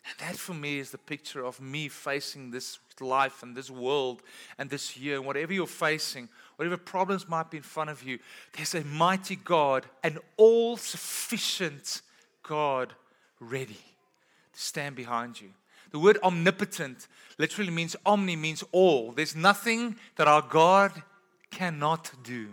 And 0.06 0.28
that 0.28 0.38
for 0.38 0.54
me 0.54 0.80
is 0.80 0.92
the 0.92 0.98
picture 0.98 1.46
of 1.46 1.62
me 1.62 1.88
facing 1.88 2.52
this 2.52 2.80
life 3.00 3.44
and 3.44 3.56
this 3.56 3.70
world 3.70 4.22
and 4.58 4.70
this 4.70 4.98
year, 4.98 5.18
and 5.18 5.26
whatever 5.26 5.54
you're 5.54 5.68
facing, 5.68 6.30
whatever 6.56 6.78
problems 6.78 7.30
might 7.30 7.52
be 7.52 7.58
in 7.58 7.64
front 7.64 7.90
of 7.90 8.04
you, 8.04 8.20
there's 8.54 8.76
a 8.76 8.84
mighty 8.84 9.36
God, 9.36 9.86
an 10.04 10.20
all 10.38 10.78
sufficient 10.78 12.02
God 12.44 12.94
ready 13.40 13.78
to 14.54 14.60
stand 14.60 14.96
behind 14.96 15.40
you. 15.40 15.50
The 15.92 16.00
word 16.00 16.18
omnipotent 16.24 17.08
literally 17.38 17.72
means 17.72 17.96
omni, 18.06 18.36
means 18.36 18.64
all. 18.72 19.12
There's 19.12 19.36
nothing 19.36 19.96
that 20.18 20.28
our 20.28 20.42
God 20.42 20.92
cannot 21.52 22.12
do. 22.24 22.50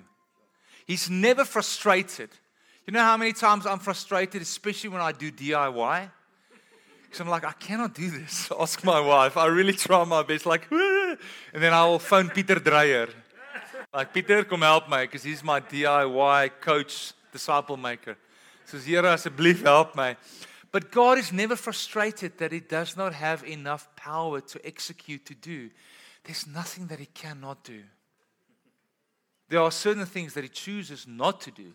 He's 0.87 1.11
never 1.11 1.45
frustrated. 1.45 2.31
You 2.87 2.93
know 2.93 3.01
how 3.01 3.17
many 3.17 3.33
times 3.33 3.67
I'm 3.67 3.81
frustrated, 3.81 4.41
especially 4.43 4.91
when 4.91 5.01
I 5.01 5.11
do 5.11 5.33
DIY? 5.33 6.09
Because 7.03 7.21
I'm 7.21 7.29
like, 7.29 7.45
I 7.45 7.51
cannot 7.51 7.95
do 7.95 8.09
this. 8.11 8.49
Ask 8.61 8.85
my 8.85 9.01
wife. 9.01 9.37
I 9.37 9.47
really 9.47 9.73
try 9.73 10.05
my 10.05 10.23
best, 10.23 10.47
like, 10.47 10.69
and 10.71 11.19
then 11.53 11.73
I 11.73 11.85
will 11.85 11.99
phone 11.99 12.31
Peter 12.31 12.61
Dreyer. 12.61 13.09
Like, 13.93 14.15
Peter, 14.15 14.45
come 14.45 14.61
help 14.61 14.89
me, 14.89 14.99
because 14.99 15.25
he's 15.25 15.43
my 15.43 15.61
DIY 15.61 16.51
coach, 16.61 17.13
disciple 17.33 17.77
maker. 17.77 18.17
So, 18.67 18.79
Here, 18.79 19.03
asseblief 19.03 19.63
help 19.63 19.97
me. 19.97 20.15
But 20.71 20.93
God 20.93 21.19
is 21.19 21.33
never 21.33 21.57
frustrated 21.57 22.39
that 22.39 22.53
He 22.53 22.61
does 22.61 22.97
not 22.97 23.15
have 23.15 23.43
enough 23.43 23.89
power 23.97 24.41
to 24.41 24.65
execute, 24.65 25.27
to 25.27 25.35
do. 25.35 25.71
There's 26.23 26.47
nothing 26.47 26.87
that 26.87 27.01
He 27.01 27.07
cannot 27.07 27.65
do. 27.65 27.83
There 29.49 29.61
are 29.61 29.73
certain 29.73 30.07
things 30.07 30.35
that 30.35 30.45
He 30.45 30.51
chooses 30.51 31.05
not 31.09 31.41
to 31.41 31.51
do. 31.51 31.73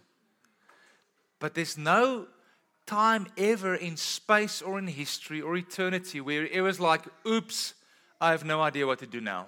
But 1.42 1.56
there's 1.56 1.76
no 1.76 2.28
time 2.86 3.26
ever 3.36 3.74
in 3.76 3.98
space 3.98 4.62
or 4.62 4.78
in 4.78 4.88
history 4.88 5.42
or 5.42 5.58
eternity 5.58 6.22
where 6.22 6.46
it 6.46 6.62
was 6.62 6.80
like, 6.80 7.02
oops, 7.28 7.74
I 8.22 8.30
have 8.30 8.46
no 8.46 8.62
idea 8.62 8.86
what 8.86 9.00
to 9.00 9.08
do 9.08 9.20
now. 9.20 9.48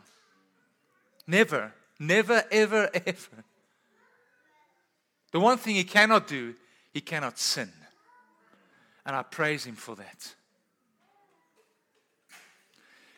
Never, 1.27 1.71
never, 1.99 2.43
ever, 2.51 2.89
ever. 3.05 3.43
The 5.31 5.39
one 5.39 5.59
thing 5.59 5.75
He 5.75 5.83
cannot 5.83 6.27
do, 6.27 6.55
He 6.91 6.99
cannot 6.99 7.37
sin. 7.37 7.71
And 9.05 9.15
I 9.15 9.21
praise 9.21 9.63
Him 9.63 9.75
for 9.75 9.95
that. 9.95 10.33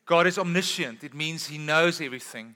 God 0.06 0.28
is 0.28 0.38
omniscient, 0.38 1.04
it 1.04 1.14
means 1.14 1.48
He 1.48 1.58
knows 1.58 2.02
everything. 2.02 2.56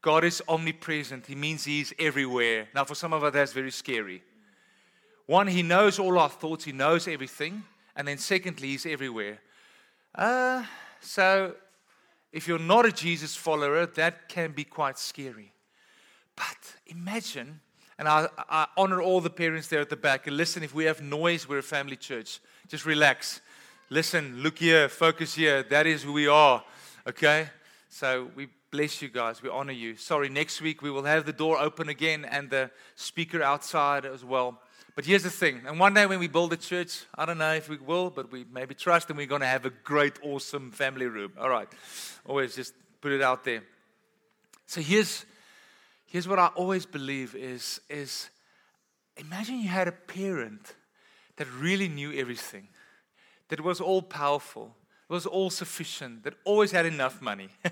God 0.00 0.22
is 0.22 0.40
omnipresent, 0.48 1.26
He 1.26 1.34
means 1.34 1.64
he 1.64 1.80
is 1.80 1.92
everywhere. 1.98 2.68
Now, 2.72 2.84
for 2.84 2.94
some 2.94 3.12
of 3.12 3.24
us, 3.24 3.32
that's 3.32 3.52
very 3.52 3.72
scary. 3.72 4.22
One, 5.26 5.48
He 5.48 5.62
knows 5.62 5.98
all 5.98 6.18
our 6.18 6.28
thoughts, 6.28 6.64
He 6.64 6.72
knows 6.72 7.06
everything. 7.08 7.64
And 7.94 8.06
then, 8.06 8.18
secondly, 8.18 8.68
He's 8.68 8.86
everywhere. 8.86 9.38
Uh, 10.14 10.64
so, 11.00 11.54
if 12.32 12.46
you're 12.46 12.58
not 12.58 12.86
a 12.86 12.92
Jesus 12.92 13.34
follower, 13.36 13.86
that 13.86 14.28
can 14.28 14.52
be 14.52 14.64
quite 14.64 14.98
scary. 14.98 15.52
But 16.36 16.76
imagine, 16.86 17.60
and 17.98 18.06
I, 18.06 18.28
I 18.48 18.66
honor 18.76 19.00
all 19.00 19.20
the 19.20 19.30
parents 19.30 19.68
there 19.68 19.80
at 19.80 19.88
the 19.88 19.96
back. 19.96 20.26
And 20.26 20.36
listen, 20.36 20.62
if 20.62 20.74
we 20.74 20.84
have 20.84 21.00
noise, 21.00 21.48
we're 21.48 21.58
a 21.58 21.62
family 21.62 21.96
church. 21.96 22.40
Just 22.68 22.84
relax. 22.84 23.40
Listen, 23.88 24.42
look 24.42 24.58
here, 24.58 24.88
focus 24.88 25.34
here. 25.34 25.62
That 25.62 25.86
is 25.86 26.02
who 26.02 26.12
we 26.12 26.28
are. 26.28 26.62
Okay? 27.06 27.48
So 27.88 28.30
we 28.34 28.48
bless 28.70 29.00
you 29.00 29.08
guys. 29.08 29.42
We 29.42 29.48
honor 29.48 29.72
you. 29.72 29.96
Sorry, 29.96 30.28
next 30.28 30.60
week 30.60 30.82
we 30.82 30.90
will 30.90 31.04
have 31.04 31.24
the 31.24 31.32
door 31.32 31.58
open 31.58 31.88
again 31.88 32.26
and 32.26 32.50
the 32.50 32.70
speaker 32.96 33.42
outside 33.42 34.04
as 34.04 34.24
well. 34.24 34.60
But 34.96 35.04
here's 35.04 35.22
the 35.24 35.30
thing, 35.30 35.60
and 35.66 35.78
one 35.78 35.92
day 35.92 36.06
when 36.06 36.18
we 36.18 36.26
build 36.26 36.54
a 36.54 36.56
church, 36.56 37.04
I 37.14 37.26
don't 37.26 37.36
know 37.36 37.52
if 37.52 37.68
we 37.68 37.76
will, 37.76 38.08
but 38.08 38.32
we 38.32 38.46
maybe 38.50 38.74
trust 38.74 39.10
and 39.10 39.18
we're 39.18 39.26
going 39.26 39.42
to 39.42 39.46
have 39.46 39.66
a 39.66 39.70
great, 39.70 40.14
awesome 40.22 40.72
family 40.72 41.04
room. 41.04 41.34
All 41.38 41.50
right. 41.50 41.68
Always 42.24 42.56
just 42.56 42.72
put 43.02 43.12
it 43.12 43.20
out 43.20 43.44
there. 43.44 43.62
So 44.64 44.80
here's, 44.80 45.26
here's 46.06 46.26
what 46.26 46.38
I 46.38 46.46
always 46.46 46.86
believe 46.86 47.36
is, 47.36 47.78
is 47.90 48.30
imagine 49.18 49.60
you 49.60 49.68
had 49.68 49.86
a 49.86 49.92
parent 49.92 50.74
that 51.36 51.46
really 51.52 51.88
knew 51.88 52.14
everything, 52.14 52.68
that 53.48 53.60
was 53.60 53.82
all 53.82 54.00
powerful, 54.00 54.74
was 55.10 55.26
all 55.26 55.50
sufficient, 55.50 56.24
that 56.24 56.32
always 56.44 56.72
had 56.72 56.86
enough 56.86 57.20
money, 57.20 57.50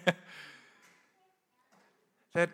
that, 2.34 2.50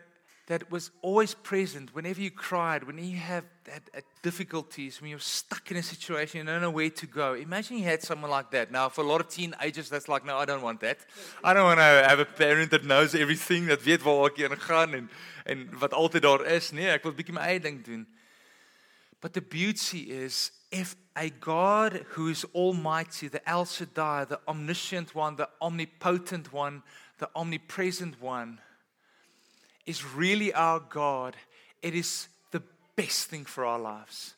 that 0.50 0.69
was 0.69 0.90
always 1.00 1.33
present 1.33 1.95
whenever 1.95 2.21
you 2.21 2.28
cried, 2.28 2.83
when 2.83 2.99
you 2.99 3.16
have 3.16 3.45
had, 3.69 3.83
difficulties, 4.21 5.00
when 5.00 5.09
you're 5.09 5.21
stuck 5.21 5.71
in 5.71 5.76
a 5.76 5.83
situation, 5.83 6.38
you 6.40 6.45
don't 6.45 6.61
know 6.61 6.73
where 6.73 6.90
to 6.90 7.07
go. 7.07 7.35
Imagine 7.35 7.78
you 7.78 7.85
had 7.85 8.02
someone 8.02 8.33
like 8.33 8.50
that. 8.50 8.73
Now, 8.73 8.88
for 8.88 9.02
a 9.02 9.07
lot 9.07 9.21
of 9.21 9.28
teenagers, 9.28 9.88
that's 9.88 10.09
like, 10.09 10.25
no, 10.26 10.38
I 10.38 10.45
don't 10.45 10.61
want 10.61 10.80
that. 10.80 10.99
I 11.45 11.54
don't 11.54 11.66
want 11.66 11.78
to 11.78 11.85
have 11.85 12.19
a 12.19 12.25
parent 12.25 12.73
that 12.73 12.85
knows 12.85 13.14
everything, 13.14 13.66
that 13.66 13.85
weet 13.85 14.02
waar 14.02 14.26
ek 14.26 14.59
gaan 14.59 14.95
en, 14.95 15.09
en 15.47 15.69
wat 15.78 15.95
altyd 15.95 16.23
daar 16.23 16.45
is. 16.45 16.73
Nee, 16.73 16.90
ek 16.90 17.04
wil 17.07 17.14
bietjie 17.14 17.37
my 17.37 17.47
eie 17.47 17.61
ding 17.61 17.85
doen. 17.85 18.02
But 19.21 19.35
the 19.35 19.42
beauty 19.42 20.11
is 20.11 20.50
if 20.73 20.97
a 21.14 21.30
God 21.30 22.04
who 22.16 22.26
is 22.26 22.45
almighty, 22.54 23.28
the 23.28 23.49
El 23.49 23.66
Shaddai, 23.66 24.25
the 24.25 24.40
omniscient 24.49 25.14
one, 25.14 25.37
the 25.37 25.49
omnipotent 25.62 26.52
one, 26.52 26.83
the 27.19 27.30
omnipresent 27.37 28.21
one, 28.21 28.59
is 29.90 30.04
really 30.04 30.54
our 30.54 30.80
God, 30.80 31.37
it 31.82 31.94
is 31.94 32.28
the 32.50 32.62
best 32.97 33.28
thing 33.28 33.44
for 33.44 33.64
our 33.66 33.78
lives. 33.78 34.35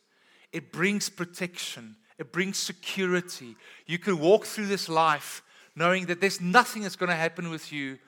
It 0.53 0.73
brings 0.73 1.09
protection, 1.09 1.97
it 2.19 2.33
brings 2.33 2.59
security. 2.59 3.57
You 3.87 3.99
can 3.99 4.19
walk 4.19 4.45
through 4.47 4.67
this 4.67 4.89
life 4.89 5.43
knowing 5.75 6.07
that 6.07 6.21
there's 6.21 6.41
nothing 6.41 6.83
that's 6.83 6.97
going 6.97 7.11
to 7.11 7.17
happen 7.17 7.51
with 7.51 7.73
you 7.73 7.99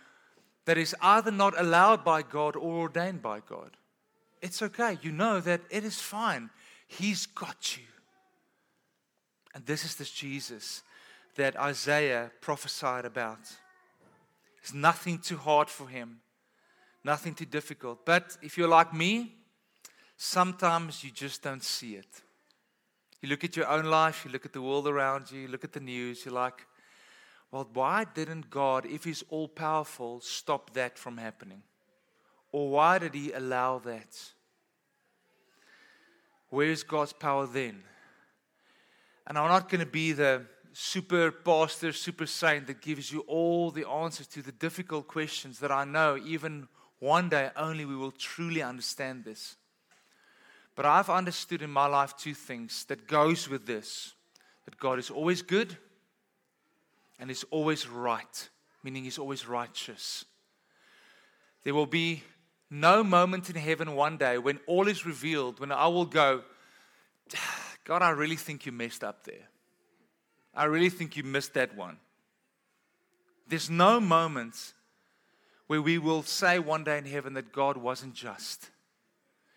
that 0.67 0.79
is 0.79 0.95
either 1.01 1.31
not 1.31 1.59
allowed 1.59 2.05
by 2.05 2.23
God 2.23 2.57
or 2.57 2.81
ordained 2.81 3.23
by 3.23 3.41
God. 3.41 3.71
It's 4.43 4.63
okay. 4.63 4.99
You 5.03 5.13
know 5.13 5.41
that 5.41 5.61
it 5.71 5.85
is 5.85 6.01
fine. 6.01 6.51
He's 6.87 7.27
got 7.27 7.77
you. 7.77 7.85
And 9.55 9.65
this 9.67 9.85
is 9.85 9.95
this 9.97 10.11
Jesus 10.11 10.83
that 11.37 11.57
Isaiah 11.59 12.31
prophesied 12.41 13.05
about. 13.05 13.41
There's 14.63 14.75
nothing 14.75 15.19
too 15.19 15.37
hard 15.37 15.69
for 15.69 15.89
him, 15.89 16.21
nothing 17.05 17.35
too 17.35 17.45
difficult. 17.45 18.05
But 18.05 18.37
if 18.43 18.57
you're 18.57 18.69
like 18.69 18.93
me, 18.93 19.35
sometimes 20.17 21.05
you 21.05 21.11
just 21.11 21.43
don't 21.43 21.63
see 21.63 21.97
it. 21.97 22.23
You 23.21 23.29
look 23.29 23.45
at 23.45 23.57
your 23.57 23.69
own 23.69 23.85
life, 23.85 24.25
you 24.25 24.31
look 24.31 24.45
at 24.45 24.53
the 24.53 24.63
world 24.63 24.89
around 24.89 25.31
you, 25.31 25.43
you 25.43 25.49
look 25.49 25.65
at 25.65 25.73
the 25.73 25.81
news, 25.81 26.25
you're 26.25 26.35
like, 26.35 26.67
well, 27.51 27.69
why 27.73 28.05
didn't 28.05 28.51
God, 28.51 28.85
if 28.85 29.05
He's 29.05 29.23
all 29.29 29.49
powerful, 29.49 30.21
stop 30.21 30.75
that 30.75 30.99
from 30.99 31.19
happening? 31.19 31.63
Or 32.53 32.71
why 32.71 32.99
did 32.99 33.15
He 33.15 33.33
allow 33.33 33.79
that? 33.81 34.19
Where 36.51 36.69
is 36.69 36.83
God's 36.83 37.13
power 37.13 37.47
then? 37.47 37.83
And 39.27 39.39
I'm 39.39 39.49
not 39.49 39.69
going 39.69 39.81
to 39.81 39.91
be 39.91 40.13
the 40.13 40.45
super 40.73 41.31
pastor, 41.31 41.93
super 41.93 42.27
saint 42.27 42.67
that 42.67 42.83
gives 42.83 43.11
you 43.11 43.21
all 43.21 43.71
the 43.71 43.89
answers 43.89 44.27
to 44.27 44.43
the 44.43 44.53
difficult 44.53 45.09
questions 45.09 45.61
that 45.61 45.73
I 45.73 45.85
know 45.85 46.19
even 46.25 46.69
one 46.99 47.29
day 47.29 47.51
only 47.57 47.85
we 47.85 47.97
will 47.97 48.13
truly 48.13 48.63
understand 48.63 49.25
this. 49.25 49.57
But 50.77 50.87
I've 50.87 51.11
understood 51.11 51.63
in 51.63 51.71
my 51.71 51.87
life 51.87 52.17
two 52.17 52.35
things 52.35 52.85
that 52.87 53.07
goes 53.07 53.49
with 53.49 53.67
this. 53.67 54.15
That 54.65 54.79
God 54.79 54.99
is 54.99 55.11
always 55.11 55.43
good 55.43 55.77
and 57.19 57.31
is 57.31 57.45
always 57.51 57.87
right, 57.87 58.49
meaning 58.83 59.05
he's 59.05 59.19
always 59.19 59.47
righteous. 59.47 60.25
There 61.63 61.75
will 61.75 61.87
be 61.87 62.23
no 62.71 63.05
moment 63.05 63.51
in 63.51 63.57
heaven 63.57 63.95
one 63.95 64.17
day 64.17 64.39
when 64.39 64.59
all 64.67 64.89
is 64.89 65.07
revealed, 65.07 65.61
when 65.61 65.71
I 65.71 65.87
will 65.89 66.07
go, 66.07 66.43
God, 67.85 68.03
I 68.03 68.11
really 68.11 68.37
think 68.37 68.67
you 68.67 68.73
messed 68.73 69.05
up 69.05 69.25
there. 69.25 69.49
I 70.55 70.65
really 70.65 70.91
think 70.91 71.17
you 71.17 71.23
missed 71.25 71.55
that 71.55 71.77
one. 71.77 71.99
There's 73.47 73.69
no 73.69 74.01
moment 74.01 74.73
where 75.67 75.83
we 75.83 75.99
will 75.99 76.23
say 76.23 76.59
one 76.59 76.85
day 76.85 76.99
in 76.99 77.05
heaven 77.05 77.35
that 77.35 77.53
God 77.53 77.77
wasn't 77.77 78.15
just, 78.15 78.71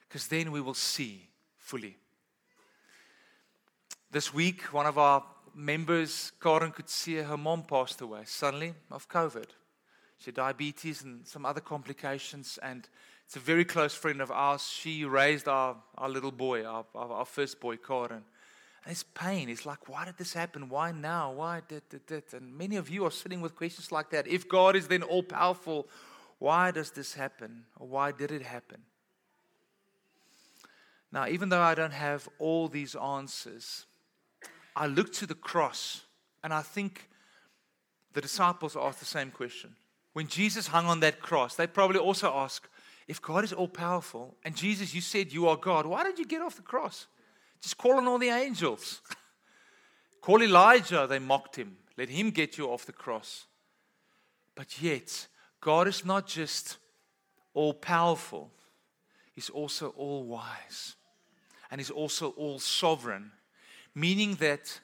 because 0.08 0.28
then 0.28 0.52
we 0.52 0.62
will 0.62 0.74
see 0.74 1.30
fully. 1.58 1.98
This 4.10 4.34
week, 4.34 4.74
one 4.74 4.86
of 4.86 4.98
our 4.98 5.24
members, 5.54 6.32
Karen 6.42 6.72
could 6.72 6.90
see 6.90 7.16
her 7.16 7.38
mom 7.38 7.64
passed 7.64 8.00
away 8.00 8.22
suddenly 8.26 8.74
of 8.90 9.10
COVID. 9.10 9.48
She 10.20 10.28
had 10.28 10.36
diabetes 10.36 11.04
and 11.04 11.28
some 11.28 11.46
other 11.46 11.60
complications, 11.60 12.58
and 12.64 12.88
it's 13.26 13.36
a 13.36 13.40
very 13.40 13.66
close 13.66 13.94
friend 13.94 14.22
of 14.22 14.32
ours. 14.32 14.68
She 14.68 15.04
raised 15.04 15.48
our, 15.48 15.76
our 15.98 16.10
little 16.10 16.32
boy, 16.32 16.64
our, 16.64 16.86
our, 16.96 17.26
first 17.26 17.60
boy, 17.60 17.78
Karen. 17.78 18.24
It's 18.90 19.04
pain. 19.04 19.50
It's 19.50 19.66
like, 19.66 19.90
why 19.90 20.06
did 20.06 20.18
this 20.18 20.34
happen? 20.34 20.70
Why 20.70 20.92
now? 20.92 21.34
Why 21.34 21.62
did, 21.68 21.84
did? 22.08 22.24
And 22.32 22.58
many 22.58 22.78
of 22.78 22.90
you 22.90 23.06
are 23.06 23.12
sitting 23.12 23.42
with 23.42 23.56
questions 23.56 23.92
like 23.92 24.10
that. 24.12 24.28
If 24.28 24.48
God 24.48 24.76
is 24.76 24.88
then 24.88 25.04
all 25.04 25.24
powerful, 25.24 25.88
why 26.40 26.72
does 26.72 26.92
this 26.92 27.14
happen? 27.14 27.66
Or 27.80 27.88
why 27.88 28.12
did 28.12 28.32
it 28.32 28.44
happen? 28.44 28.82
Now, 31.12 31.28
even 31.28 31.50
though 31.50 31.62
I 31.62 31.76
don't 31.76 31.94
have 31.94 32.30
all 32.40 32.68
these 32.68 32.96
answers, 32.96 33.86
I 34.76 34.88
look 34.88 35.12
to 35.14 35.26
the 35.26 35.36
cross 35.36 36.02
and 36.44 36.54
I 36.54 36.62
think 36.62 37.10
the 38.14 38.22
disciples 38.22 38.78
asked 38.80 39.00
the 39.00 39.06
same 39.06 39.32
question. 39.32 39.76
When 40.14 40.28
Jesus 40.28 40.68
hung 40.68 40.86
on 40.86 41.02
that 41.02 41.20
cross, 41.20 41.56
they 41.56 41.68
probably 41.68 42.00
also 42.00 42.34
asked, 42.34 42.68
if 43.08 43.22
God 43.22 43.44
is 43.44 43.54
all 43.54 43.68
powerful, 43.68 44.36
and 44.44 44.56
Jesus, 44.56 44.94
you 44.94 45.02
said 45.02 45.32
you 45.32 45.48
are 45.48 45.56
God, 45.56 45.86
why 45.86 46.04
did 46.04 46.20
you 46.20 46.26
get 46.26 46.42
off 46.42 46.56
the 46.56 46.62
cross? 46.62 47.08
Just 47.62 47.78
call 47.78 47.98
on 47.98 48.08
all 48.08 48.20
the 48.20 48.30
angels. 48.30 49.02
call 50.22 50.42
Elijah, 50.42 51.08
they 51.08 51.20
mocked 51.20 51.56
him. 51.56 51.78
Let 51.98 52.10
him 52.10 52.32
get 52.32 52.58
you 52.58 52.72
off 52.72 52.86
the 52.86 52.94
cross. 52.94 53.46
But 54.56 54.82
yet, 54.82 55.28
God 55.62 55.88
is 55.88 56.06
not 56.06 56.28
just 56.28 56.78
all 57.54 57.74
powerful, 57.74 58.52
He's 59.34 59.50
also 59.52 59.90
all 59.90 60.24
wise. 60.24 60.96
And 61.70 61.80
He's 61.80 61.92
also 61.92 62.30
all 62.32 62.58
sovereign. 62.58 63.32
Meaning 63.94 64.36
that 64.36 64.80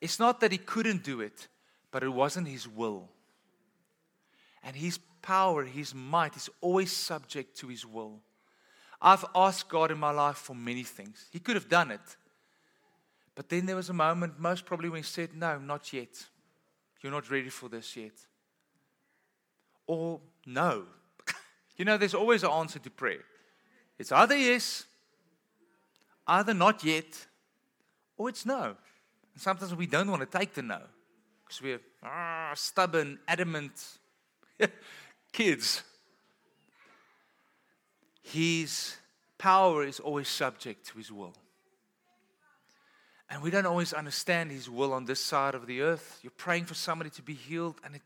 it's 0.00 0.18
not 0.18 0.40
that 0.40 0.50
He 0.50 0.58
couldn't 0.58 1.04
do 1.04 1.20
it, 1.20 1.46
but 1.92 2.02
it 2.02 2.08
wasn't 2.08 2.48
His 2.48 2.66
will. 2.66 3.08
And 4.64 4.74
His 4.74 4.98
power, 5.22 5.64
His 5.64 5.94
might 5.94 6.36
is 6.36 6.50
always 6.60 6.90
subject 6.90 7.56
to 7.58 7.68
His 7.68 7.86
will. 7.86 8.20
I've 9.04 9.26
asked 9.34 9.68
God 9.68 9.90
in 9.90 9.98
my 9.98 10.10
life 10.10 10.38
for 10.38 10.54
many 10.54 10.82
things. 10.82 11.26
He 11.30 11.38
could 11.38 11.56
have 11.56 11.68
done 11.68 11.90
it. 11.90 12.16
But 13.34 13.50
then 13.50 13.66
there 13.66 13.76
was 13.76 13.90
a 13.90 13.92
moment, 13.92 14.40
most 14.40 14.64
probably, 14.64 14.88
when 14.88 15.02
He 15.02 15.04
said, 15.04 15.36
No, 15.36 15.58
not 15.58 15.92
yet. 15.92 16.24
You're 17.02 17.12
not 17.12 17.30
ready 17.30 17.50
for 17.50 17.68
this 17.68 17.94
yet. 17.96 18.14
Or 19.86 20.20
no. 20.46 20.84
you 21.76 21.84
know, 21.84 21.98
there's 21.98 22.14
always 22.14 22.44
an 22.44 22.50
answer 22.50 22.78
to 22.78 22.90
prayer. 22.90 23.24
It's 23.98 24.10
either 24.10 24.38
yes, 24.38 24.86
either 26.26 26.54
not 26.54 26.82
yet, 26.82 27.26
or 28.16 28.30
it's 28.30 28.46
no. 28.46 28.74
And 29.34 29.42
sometimes 29.42 29.74
we 29.74 29.86
don't 29.86 30.10
want 30.10 30.22
to 30.22 30.38
take 30.38 30.54
the 30.54 30.62
no 30.62 30.80
because 31.44 31.60
we're 31.60 31.80
ah, 32.02 32.52
stubborn, 32.54 33.18
adamant 33.28 33.98
kids. 35.32 35.82
His 38.24 38.96
power 39.38 39.84
is 39.84 40.00
always 40.00 40.28
subject 40.28 40.86
to 40.88 40.98
His 40.98 41.12
will. 41.12 41.34
And 43.28 43.42
we 43.42 43.50
don't 43.50 43.66
always 43.66 43.92
understand 43.92 44.50
His 44.50 44.68
will 44.68 44.92
on 44.92 45.04
this 45.04 45.20
side 45.20 45.54
of 45.54 45.66
the 45.66 45.82
earth. 45.82 46.20
You're 46.22 46.32
praying 46.36 46.64
for 46.64 46.74
somebody 46.74 47.10
to 47.10 47.22
be 47.22 47.34
healed, 47.34 47.80
and 47.84 47.94
it, 47.94 48.02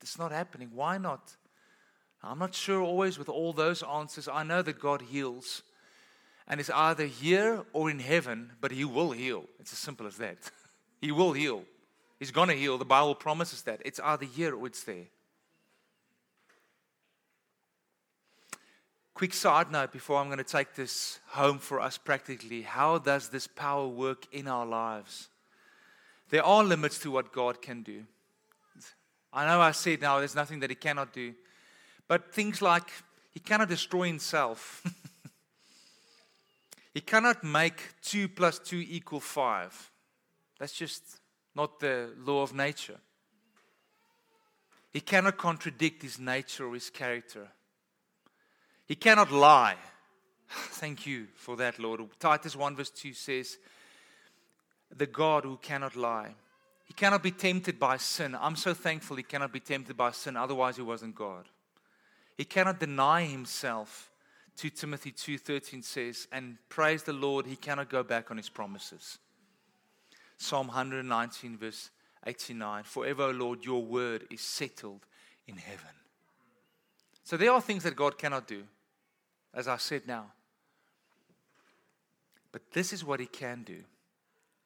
it's 0.00 0.18
not 0.18 0.32
happening. 0.32 0.70
Why 0.72 0.98
not? 0.98 1.34
I'm 2.22 2.38
not 2.38 2.54
sure 2.54 2.82
always 2.82 3.18
with 3.18 3.28
all 3.28 3.52
those 3.52 3.82
answers. 3.82 4.28
I 4.28 4.42
know 4.42 4.62
that 4.62 4.78
God 4.78 5.02
heals, 5.02 5.62
and 6.46 6.60
it's 6.60 6.70
either 6.70 7.06
here 7.06 7.64
or 7.72 7.90
in 7.90 7.98
heaven, 7.98 8.52
but 8.60 8.70
He 8.70 8.84
will 8.84 9.12
heal. 9.12 9.44
It's 9.58 9.72
as 9.72 9.78
simple 9.78 10.06
as 10.06 10.16
that. 10.18 10.38
he 11.00 11.10
will 11.10 11.32
heal. 11.32 11.64
He's 12.18 12.30
going 12.30 12.48
to 12.48 12.54
heal. 12.54 12.78
The 12.78 12.84
Bible 12.84 13.14
promises 13.14 13.62
that. 13.62 13.80
It's 13.84 14.00
either 14.00 14.24
here 14.24 14.54
or 14.54 14.66
it's 14.66 14.84
there. 14.84 15.06
Quick 19.14 19.32
side 19.32 19.70
note 19.70 19.92
before 19.92 20.18
I'm 20.18 20.26
going 20.26 20.38
to 20.38 20.44
take 20.44 20.74
this 20.74 21.20
home 21.28 21.60
for 21.60 21.80
us 21.80 21.96
practically. 21.96 22.62
How 22.62 22.98
does 22.98 23.28
this 23.28 23.46
power 23.46 23.86
work 23.86 24.26
in 24.32 24.48
our 24.48 24.66
lives? 24.66 25.28
There 26.30 26.44
are 26.44 26.64
limits 26.64 26.98
to 26.98 27.12
what 27.12 27.32
God 27.32 27.62
can 27.62 27.82
do. 27.82 28.02
I 29.32 29.46
know 29.46 29.60
I 29.60 29.70
said 29.70 30.00
now 30.00 30.18
there's 30.18 30.34
nothing 30.34 30.58
that 30.60 30.70
He 30.70 30.74
cannot 30.74 31.12
do, 31.12 31.32
but 32.08 32.34
things 32.34 32.60
like 32.60 32.88
He 33.32 33.38
cannot 33.38 33.68
destroy 33.68 34.08
Himself. 34.08 34.82
he 36.94 37.00
cannot 37.00 37.44
make 37.44 37.94
2 38.02 38.28
plus 38.28 38.58
2 38.58 38.84
equal 38.88 39.20
5. 39.20 39.92
That's 40.58 40.72
just 40.72 41.20
not 41.54 41.78
the 41.78 42.10
law 42.18 42.42
of 42.42 42.52
nature. 42.52 42.98
He 44.92 45.00
cannot 45.00 45.36
contradict 45.36 46.02
His 46.02 46.18
nature 46.18 46.66
or 46.66 46.74
His 46.74 46.90
character. 46.90 47.48
He 48.86 48.94
cannot 48.94 49.32
lie. 49.32 49.76
Thank 50.48 51.06
you 51.06 51.28
for 51.34 51.56
that, 51.56 51.78
Lord. 51.78 52.02
Titus 52.18 52.56
1 52.56 52.76
verse 52.76 52.90
2 52.90 53.12
says, 53.12 53.58
The 54.94 55.06
God 55.06 55.44
who 55.44 55.56
cannot 55.56 55.96
lie. 55.96 56.34
He 56.84 56.92
cannot 56.92 57.22
be 57.22 57.30
tempted 57.30 57.78
by 57.78 57.96
sin. 57.96 58.36
I'm 58.38 58.56
so 58.56 58.74
thankful 58.74 59.16
he 59.16 59.22
cannot 59.22 59.52
be 59.52 59.60
tempted 59.60 59.96
by 59.96 60.10
sin, 60.10 60.36
otherwise, 60.36 60.76
he 60.76 60.82
wasn't 60.82 61.14
God. 61.14 61.46
He 62.36 62.44
cannot 62.44 62.78
deny 62.80 63.22
himself. 63.24 64.10
2 64.56 64.70
Timothy 64.70 65.12
2:13 65.12 65.82
says, 65.82 66.28
and 66.30 66.58
praise 66.68 67.02
the 67.02 67.12
Lord, 67.12 67.46
he 67.46 67.56
cannot 67.56 67.88
go 67.88 68.02
back 68.02 68.30
on 68.30 68.36
his 68.36 68.48
promises. 68.48 69.18
Psalm 70.36 70.68
119, 70.68 71.56
verse 71.56 71.90
89 72.26 72.84
Forever, 72.84 73.32
Lord, 73.32 73.64
your 73.64 73.82
word 73.82 74.26
is 74.30 74.40
settled 74.40 75.06
in 75.46 75.56
heaven. 75.56 75.94
So 77.24 77.36
there 77.36 77.52
are 77.52 77.60
things 77.60 77.82
that 77.84 77.96
God 77.96 78.18
cannot 78.18 78.46
do 78.46 78.64
as 79.54 79.68
I 79.68 79.76
said 79.76 80.06
now. 80.06 80.32
But 82.52 82.70
this 82.72 82.92
is 82.92 83.04
what 83.04 83.20
He 83.20 83.26
can 83.26 83.62
do. 83.62 83.82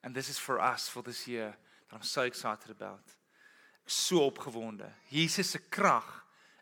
And 0.02 0.14
this 0.14 0.28
is 0.28 0.38
for 0.38 0.60
us 0.60 0.88
for 0.88 1.02
this 1.02 1.26
year 1.26 1.54
that 1.88 1.96
I'm 1.96 2.02
so 2.02 2.22
excited 2.22 2.70
about. 2.70 3.00
So 3.86 4.30
opgewonde. 4.30 4.86
Jesus 5.10 5.50
se 5.50 5.58
krag 5.70 6.04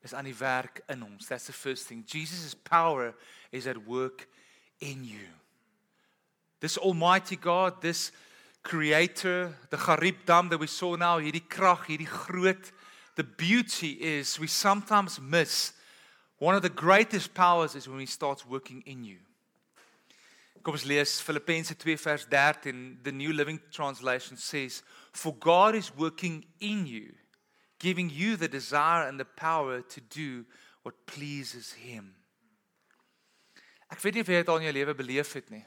is 0.02 0.14
aan 0.14 0.24
die 0.24 0.34
werk 0.38 0.80
in 0.88 1.02
ons. 1.02 1.26
That's 1.26 1.46
the 1.46 1.52
first 1.52 1.86
thing. 1.86 2.04
Jesus' 2.06 2.54
power 2.54 3.14
is 3.50 3.66
at 3.66 3.86
work 3.86 4.28
in 4.80 5.04
you. 5.04 5.26
This 6.60 6.78
almighty 6.78 7.36
God, 7.36 7.82
this 7.82 8.12
creator, 8.62 9.54
the 9.70 9.76
Gariep 9.76 10.24
Dam 10.24 10.48
that 10.48 10.58
we 10.58 10.66
saw 10.66 10.96
now, 10.96 11.18
hierdie 11.18 11.48
krag, 11.48 11.86
hierdie 11.86 12.08
groot, 12.26 12.72
the 13.16 13.24
beauty 13.24 13.92
is 13.92 14.38
we 14.38 14.46
sometimes 14.46 15.20
miss 15.20 15.72
One 16.38 16.54
of 16.54 16.62
the 16.62 16.68
greatest 16.68 17.32
powers 17.32 17.74
is 17.74 17.88
when 17.88 17.98
he 17.98 18.06
starts 18.06 18.44
working 18.44 18.82
in 18.86 19.04
you. 19.04 19.18
Kom 20.62 20.74
ons 20.74 20.84
lees 20.84 21.20
Filippense 21.22 21.76
2 21.78 21.96
vers 21.96 22.24
13. 22.28 22.98
The 23.02 23.12
New 23.12 23.32
Living 23.32 23.60
Translation 23.70 24.36
says, 24.36 24.82
"For 25.12 25.32
God 25.32 25.74
is 25.74 25.94
working 25.94 26.44
in 26.58 26.86
you, 26.86 27.14
giving 27.78 28.10
you 28.10 28.36
the 28.36 28.48
desire 28.48 29.06
and 29.06 29.18
the 29.18 29.24
power 29.24 29.80
to 29.80 30.00
do 30.00 30.44
what 30.82 31.06
pleases 31.06 31.72
him." 31.72 32.16
Ek 33.88 34.00
weet 34.02 34.14
nie 34.14 34.20
of 34.20 34.28
jy 34.28 34.40
dit 34.42 34.48
al 34.48 34.58
in 34.58 34.66
jou 34.66 34.72
lewe 34.72 34.94
beleef 34.94 35.32
het 35.38 35.50
nie, 35.50 35.64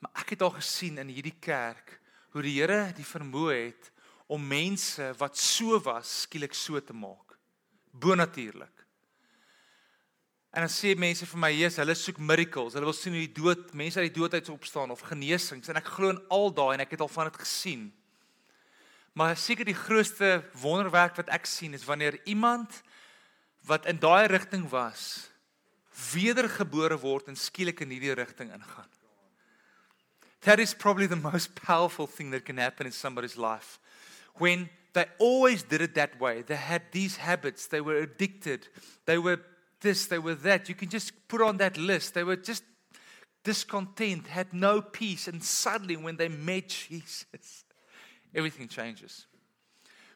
maar 0.00 0.10
ek 0.18 0.30
het 0.34 0.42
al 0.42 0.50
gesien 0.50 0.98
in 0.98 1.08
hierdie 1.08 1.38
kerk 1.40 2.00
hoe 2.34 2.42
die 2.42 2.58
Here 2.58 2.92
die 2.92 3.06
vermoë 3.06 3.54
het 3.64 3.92
om 4.28 4.42
mense 4.42 5.14
wat 5.20 5.38
so 5.38 5.78
was 5.78 6.26
skielik 6.26 6.54
so 6.54 6.80
te 6.80 6.92
maak. 6.92 7.38
Bonatuurlik. 7.92 8.75
En 10.56 10.64
dan 10.64 10.72
sê 10.72 10.94
mense 10.96 11.26
vir 11.28 11.38
my, 11.38 11.50
"Jesus, 11.52 11.76
hulle 11.76 11.94
soek 11.94 12.18
miracles. 12.18 12.72
Hulle 12.72 12.88
wil 12.88 12.94
sien 12.96 13.12
hoe 13.12 13.26
die 13.26 13.42
dood, 13.42 13.74
mense 13.74 14.00
uit 14.00 14.12
die 14.12 14.20
dood 14.20 14.32
uit 14.32 14.48
opstaan 14.48 14.90
of 14.90 15.00
genesings." 15.00 15.68
En 15.68 15.76
ek 15.76 15.84
glo 15.84 16.08
in 16.08 16.28
al 16.28 16.50
daai 16.50 16.74
en 16.74 16.80
ek 16.80 16.90
het 16.90 17.00
al 17.00 17.08
van 17.08 17.24
dit 17.24 17.36
gesien. 17.36 17.92
Maar 19.12 19.36
seker 19.36 19.64
die 19.64 19.74
grootste 19.74 20.44
wonderwerk 20.52 21.16
wat 21.16 21.28
ek 21.28 21.46
sien 21.46 21.74
is 21.74 21.84
wanneer 21.84 22.18
iemand 22.24 22.82
wat 23.66 23.86
in 23.86 23.98
daai 23.98 24.26
rigting 24.26 24.68
was, 24.68 25.28
wedergebore 26.12 26.98
word 26.98 27.28
en 27.28 27.36
skielik 27.36 27.80
in 27.80 27.90
hierdie 27.90 28.14
rigting 28.14 28.52
ingaan. 28.52 28.90
That 30.40 30.58
is 30.58 30.74
probably 30.74 31.06
the 31.06 31.16
most 31.16 31.54
powerful 31.54 32.06
thing 32.06 32.30
that 32.32 32.44
can 32.44 32.58
happen 32.58 32.86
in 32.86 32.92
somebody's 32.92 33.36
life. 33.36 33.78
When 34.34 34.70
they 34.96 35.04
always 35.18 35.62
did 35.62 35.82
it 35.82 35.94
that 35.94 36.18
way. 36.18 36.42
They 36.42 36.56
had 36.56 36.82
these 36.90 37.18
habits. 37.18 37.66
They 37.66 37.82
were 37.82 37.96
addicted. 37.96 38.68
They 39.04 39.18
were 39.18 39.40
this, 39.80 40.06
they 40.06 40.18
were 40.18 40.34
that. 40.36 40.68
You 40.68 40.74
can 40.74 40.88
just 40.88 41.12
put 41.28 41.40
on 41.40 41.58
that 41.58 41.76
list. 41.76 42.14
They 42.14 42.24
were 42.24 42.36
just 42.36 42.64
discontent, 43.44 44.26
had 44.26 44.52
no 44.52 44.80
peace. 44.80 45.28
And 45.28 45.42
suddenly, 45.42 45.96
when 45.96 46.16
they 46.16 46.28
met 46.28 46.68
Jesus, 46.68 47.64
everything 48.34 48.68
changes. 48.68 49.26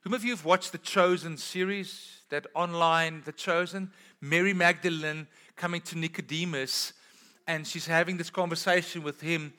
Whom 0.03 0.15
of 0.15 0.25
you 0.25 0.31
have 0.31 0.45
watched 0.45 0.73
the 0.73 0.79
Chosen 0.79 1.37
series, 1.37 2.23
that 2.31 2.47
online, 2.55 3.23
The 3.25 3.33
Chosen? 3.33 3.93
Mary 4.21 4.55
Magdalene 4.55 5.27
coming 5.57 5.81
to 5.83 5.99
Nicodemus, 5.99 6.95
and 7.47 7.67
she's 7.67 7.87
having 7.87 8.17
this 8.17 8.31
conversation 8.31 9.03
with 9.03 9.21
him, 9.21 9.53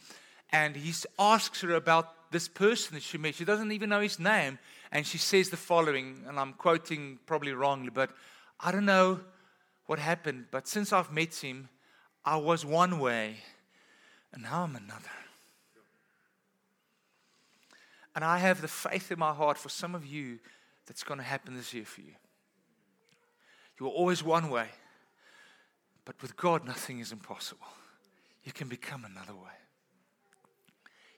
and 0.52 0.76
he 0.76 0.94
asks 1.20 1.62
her 1.62 1.74
about 1.74 2.32
this 2.32 2.48
person 2.48 2.96
that 2.96 3.04
she 3.04 3.18
met. 3.18 3.36
She 3.36 3.46
doesn't 3.46 3.72
even 3.72 3.90
know 3.90 4.02
his 4.02 4.20
name, 4.20 4.58
and 4.92 5.06
she 5.06 5.18
says 5.18 5.50
the 5.50 5.58
following, 5.58 6.24
and 6.28 6.40
I'm 6.40 6.54
quoting 6.54 7.20
probably 7.26 7.54
wrongly, 7.54 7.90
but 7.90 8.10
I 8.60 8.72
don't 8.72 8.86
know 8.86 9.20
what 9.92 10.00
happened, 10.00 10.46
but 10.52 10.70
since 10.70 10.94
I've 10.94 11.12
met 11.12 11.36
him, 11.36 11.68
I 12.24 12.38
was 12.38 12.66
one 12.66 12.98
way, 12.98 13.36
and 14.32 14.44
now 14.44 14.64
I'm 14.64 14.78
another. 14.78 15.18
And 18.16 18.24
I 18.24 18.38
have 18.38 18.62
the 18.62 18.70
faith 18.70 19.12
in 19.12 19.20
my 19.20 19.34
heart 19.34 19.58
for 19.58 19.68
some 19.68 19.94
of 19.94 20.06
you 20.06 20.40
that's 20.86 21.04
going 21.04 21.18
to 21.18 21.26
happen 21.26 21.58
this 21.58 21.74
year 21.74 21.84
for 21.84 22.00
you. 22.00 22.14
You 23.78 23.86
were 23.86 23.92
always 23.92 24.24
one 24.24 24.50
way, 24.50 24.70
but 26.06 26.16
with 26.22 26.38
God, 26.38 26.66
nothing 26.66 27.00
is 27.00 27.12
impossible. 27.12 27.68
You 28.46 28.54
can 28.54 28.70
become 28.70 29.04
another 29.04 29.34
way. 29.34 29.60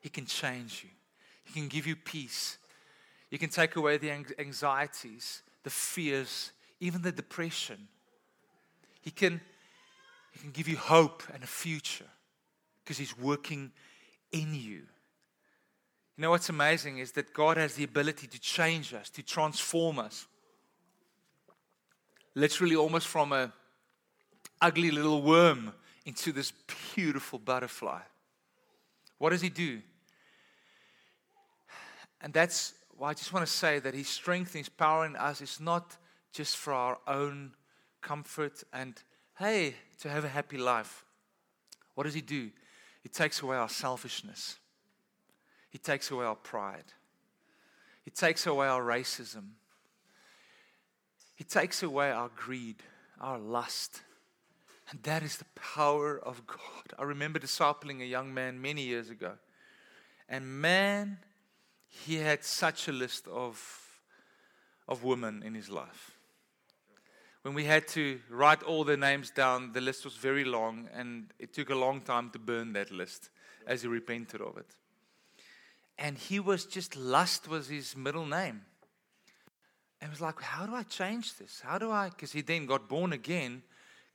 He 0.01 0.09
can 0.09 0.25
change 0.25 0.83
you, 0.83 0.89
He 1.43 1.53
can 1.53 1.67
give 1.67 1.85
you 1.85 1.95
peace. 1.95 2.57
He 3.29 3.37
can 3.37 3.51
take 3.51 3.75
away 3.75 3.97
the 3.97 4.09
anxieties, 4.39 5.43
the 5.61 5.69
fears, 5.69 6.51
even 6.79 7.03
the 7.03 7.11
depression. 7.11 7.87
He 9.03 9.11
can, 9.11 9.41
he 10.31 10.39
can 10.39 10.51
give 10.51 10.69
you 10.69 10.77
hope 10.77 11.23
and 11.33 11.43
a 11.43 11.47
future 11.47 12.05
because 12.83 12.97
He's 12.97 13.17
working 13.17 13.71
in 14.31 14.55
you. 14.55 14.83
You 16.15 16.21
know 16.21 16.29
what's 16.29 16.47
amazing 16.49 16.99
is 16.99 17.11
that 17.13 17.33
God 17.33 17.57
has 17.57 17.75
the 17.75 17.83
ability 17.83 18.27
to 18.27 18.39
change 18.39 18.93
us, 18.93 19.09
to 19.11 19.23
transform 19.23 19.99
us. 19.99 20.25
Literally, 22.33 22.75
almost 22.75 23.07
from 23.07 23.33
a 23.33 23.51
ugly 24.61 24.89
little 24.89 25.21
worm 25.21 25.73
into 26.05 26.31
this 26.31 26.53
beautiful 26.95 27.39
butterfly. 27.39 27.99
What 29.17 29.31
does 29.31 29.41
He 29.41 29.49
do? 29.49 29.81
And 32.21 32.31
that's 32.31 32.73
why 32.97 33.09
I 33.09 33.13
just 33.13 33.33
want 33.33 33.45
to 33.45 33.51
say 33.51 33.79
that 33.79 33.93
His 33.93 34.07
strength, 34.07 34.53
His 34.53 34.69
power 34.69 35.05
in 35.05 35.17
us 35.17 35.41
is 35.41 35.59
not 35.59 35.97
just 36.31 36.55
for 36.55 36.71
our 36.71 36.97
own 37.05 37.51
comfort 38.03 38.63
and, 38.71 39.01
hey, 39.39 39.75
to 40.01 40.09
have 40.09 40.23
a 40.23 40.29
happy 40.29 40.57
life. 40.57 41.03
What 41.95 42.03
does 42.03 42.13
He 42.13 42.21
do? 42.21 42.51
He 43.01 43.09
takes 43.09 43.41
away 43.41 43.57
our 43.57 43.69
selfishness. 43.69 44.57
He 45.69 45.77
takes 45.77 46.11
away 46.11 46.25
our 46.25 46.35
pride. 46.35 46.93
He 48.03 48.11
takes 48.11 48.45
away 48.45 48.67
our 48.67 48.83
racism. 48.83 49.53
He 51.35 51.43
takes 51.43 51.81
away 51.81 52.11
our 52.11 52.29
greed, 52.35 52.83
our 53.19 53.39
lust. 53.39 54.01
And 54.89 55.01
that 55.03 55.23
is 55.23 55.37
the 55.37 55.45
power 55.55 56.19
of 56.19 56.45
God. 56.45 56.93
I 56.99 57.03
remember 57.03 57.39
discipling 57.39 58.01
a 58.01 58.05
young 58.05 58.33
man 58.33 58.61
many 58.61 58.83
years 58.83 59.09
ago. 59.09 59.33
And 60.29 60.45
man, 60.61 61.17
he 61.87 62.15
had 62.15 62.43
such 62.43 62.87
a 62.87 62.91
list 62.91 63.27
of, 63.27 63.99
of 64.87 65.03
women 65.03 65.41
in 65.43 65.55
his 65.55 65.69
life. 65.69 66.12
When 67.43 67.53
we 67.53 67.65
had 67.65 67.87
to 67.89 68.19
write 68.29 68.63
all 68.63 68.83
the 68.83 68.97
names 68.97 69.29
down, 69.29 69.73
the 69.73 69.81
list 69.81 70.03
was 70.03 70.15
very 70.15 70.43
long, 70.43 70.89
and 70.93 71.31
it 71.39 71.53
took 71.53 71.69
a 71.69 71.75
long 71.75 72.01
time 72.01 72.29
to 72.31 72.39
burn 72.39 72.73
that 72.73 72.91
list 72.91 73.29
as 73.67 73.83
he 73.83 73.87
repented 73.87 74.41
of 74.41 74.57
it 74.57 74.75
and 75.97 76.17
he 76.17 76.39
was 76.39 76.65
just 76.65 76.95
lust 76.95 77.47
was 77.47 77.67
his 77.67 77.95
middle 77.95 78.25
name. 78.25 78.61
And 80.01 80.09
was 80.09 80.21
like, 80.21 80.41
how 80.41 80.65
do 80.65 80.75
I 80.75 80.83
change 80.83 81.37
this? 81.37 81.61
How 81.63 81.77
do 81.77 81.89
I? 81.91 82.09
Because 82.09 82.31
he 82.33 82.41
then 82.41 82.65
got 82.65 82.89
born 82.89 83.13
again, 83.13 83.63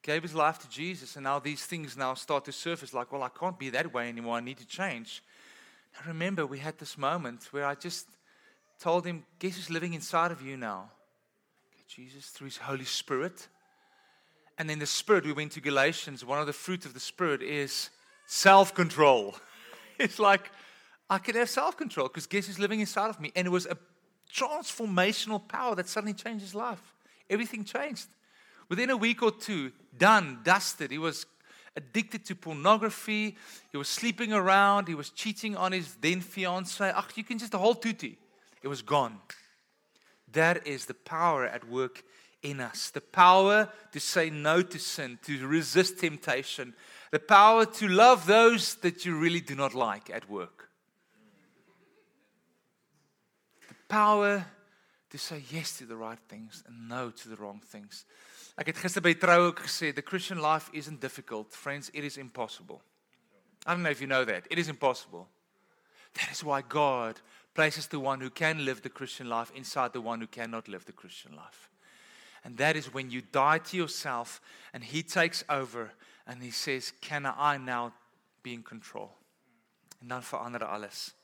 gave 0.03 0.23
his 0.23 0.35
life 0.35 0.59
to 0.59 0.69
Jesus, 0.69 1.17
and 1.17 1.25
now 1.25 1.38
these 1.38 1.64
things 1.64 1.97
now 1.97 2.12
start 2.14 2.45
to 2.45 2.53
surface. 2.53 2.93
Like, 2.93 3.11
well, 3.11 3.23
I 3.23 3.31
can't 3.31 3.59
be 3.59 3.71
that 3.71 3.93
way 3.95 4.09
anymore. 4.09 4.37
I 4.37 4.41
need 4.41 4.59
to 4.59 4.67
change. 4.67 5.23
I 5.99 6.07
remember 6.09 6.45
we 6.45 6.59
had 6.59 6.77
this 6.79 6.99
moment 6.99 7.49
where 7.53 7.64
I 7.64 7.75
just 7.75 8.07
told 8.79 9.07
him, 9.07 9.25
guess 9.38 9.57
who's 9.57 9.71
living 9.71 9.95
inside 9.95 10.31
of 10.31 10.43
you 10.43 10.59
now? 10.59 10.91
Jesus 11.88 12.27
through 12.27 12.46
his 12.46 12.59
Holy 12.59 12.85
Spirit. 12.85 13.48
And 14.59 14.68
then 14.68 14.79
the 14.79 14.87
Spirit, 14.87 15.24
we 15.24 15.33
went 15.33 15.53
to 15.53 15.61
Galatians. 15.61 16.22
One 16.24 16.38
of 16.38 16.46
the 16.46 16.53
fruit 16.53 16.85
of 16.85 16.92
the 16.92 17.01
Spirit 17.01 17.42
is 17.42 17.88
self 18.27 18.74
control. 18.74 19.37
it's 19.98 20.18
like, 20.18 20.51
I 21.09 21.16
could 21.16 21.35
have 21.35 21.48
self 21.48 21.79
control 21.79 22.09
because 22.09 22.27
guess 22.27 22.46
who's 22.46 22.59
living 22.59 22.81
inside 22.81 23.09
of 23.09 23.18
me? 23.18 23.33
And 23.35 23.46
it 23.46 23.51
was 23.51 23.64
a 23.64 23.79
transformational 24.35 25.48
power 25.48 25.74
that 25.77 25.88
suddenly 25.88 26.12
changed 26.12 26.42
his 26.42 26.55
life. 26.55 26.83
Everything 27.31 27.64
changed. 27.64 28.09
Within 28.68 28.90
a 28.90 28.96
week 28.96 29.22
or 29.22 29.31
two, 29.31 29.72
done, 29.96 30.40
dusted. 30.44 30.90
He 30.90 30.98
was 30.98 31.24
addicted 31.74 32.27
to 32.27 32.35
pornography. 32.35 33.37
He 33.72 33.79
was 33.79 33.88
sleeping 33.88 34.35
around. 34.35 34.88
He 34.88 34.94
was 34.94 35.09
cheating 35.09 35.57
on 35.57 35.72
his 35.72 35.94
then 35.94 36.20
fiance. 36.20 36.92
Ach, 36.94 37.16
you 37.16 37.24
can 37.24 37.38
just 37.38 37.53
the 37.53 37.59
whole 37.59 37.74
tutti. 37.74 38.18
It 38.62 38.68
was 38.68 38.83
gone. 38.83 39.18
That 40.33 40.67
is 40.67 40.87
the 40.87 40.95
power 40.95 41.47
at 41.47 41.69
work 41.69 42.03
in 42.43 42.61
us. 42.61 42.91
The 42.91 43.01
power 43.01 43.69
to 43.93 44.01
say 44.01 44.31
no 44.31 44.62
to 44.62 44.79
sin, 44.79 45.19
to 45.25 45.47
resist 45.47 45.99
temptation. 45.99 46.75
The 47.11 47.19
power 47.19 47.64
to 47.64 47.88
love 47.88 48.27
those 48.27 48.75
that 48.77 49.05
you 49.05 49.17
really 49.19 49.41
do 49.41 49.55
not 49.55 49.75
like 49.75 50.11
at 50.11 50.29
work. 50.29 50.69
The 53.69 53.75
power 53.88 54.45
to 55.11 55.19
say 55.19 55.43
yes 55.51 55.79
to 55.79 55.87
the 55.87 55.97
right 55.97 56.19
things 56.29 56.62
and 56.67 56.88
no 56.88 57.11
to 57.11 57.29
the 57.29 57.37
wrong 57.37 57.61
things. 57.64 58.05
Ek 58.59 58.67
het 58.67 58.81
gister 58.83 59.01
by 59.01 59.14
trou 59.14 59.47
ook 59.47 59.62
the 59.95 60.03
Christian 60.03 60.41
life 60.41 60.69
isn't 60.73 61.01
difficult. 61.01 61.53
Friends, 61.53 61.91
it 61.95 62.05
is 62.05 62.19
impossible. 62.19 62.83
I 63.64 63.73
don't 63.73 63.83
know 63.83 63.91
if 63.91 64.01
you 64.01 64.09
know 64.09 64.25
that. 64.25 64.47
It 64.51 64.59
is 64.59 64.69
impossible. 64.69 65.29
That 66.14 66.31
is 66.33 66.43
why 66.43 66.62
God 66.62 67.21
places 67.55 67.87
the 67.89 68.01
one 68.01 68.21
who 68.21 68.31
can 68.31 68.65
live 68.65 68.83
the 68.83 68.89
Christian 68.89 69.29
life 69.29 69.53
inside 69.55 69.93
the 69.93 70.01
one 70.01 70.21
who 70.21 70.27
cannot 70.27 70.69
live 70.69 70.85
the 70.85 70.93
Christian 70.93 71.35
life. 71.35 71.71
And 72.45 72.57
that 72.59 72.77
is 72.77 72.93
when 72.95 73.11
you 73.11 73.23
die 73.23 73.59
to 73.59 73.77
yourself 73.77 74.41
and 74.73 74.85
He 74.85 75.03
takes 75.03 75.45
over 75.49 75.93
and 76.27 76.43
He 76.43 76.51
says, 76.51 76.93
Can 77.01 77.27
I 77.27 77.57
now 77.57 77.93
be 78.43 78.55
in 78.55 78.63
control? 78.63 79.11
En 80.01 80.09
dan 80.09 80.23
verander 80.23 80.65
alles. 80.65 81.15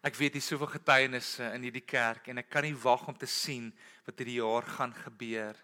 Ek 0.00 0.16
weet 0.16 0.38
hier 0.38 0.42
soveel 0.42 0.70
getuienisse 0.72 1.44
in 1.52 1.66
hierdie 1.66 1.84
kerk 1.84 2.30
en 2.32 2.40
ek 2.40 2.48
kan 2.48 2.64
nie 2.64 2.76
wag 2.80 3.02
om 3.10 3.16
te 3.20 3.28
sien 3.28 3.66
wat 4.06 4.16
hierdie 4.16 4.38
jaar 4.38 4.64
gaan 4.64 4.94
gebeur 4.96 5.58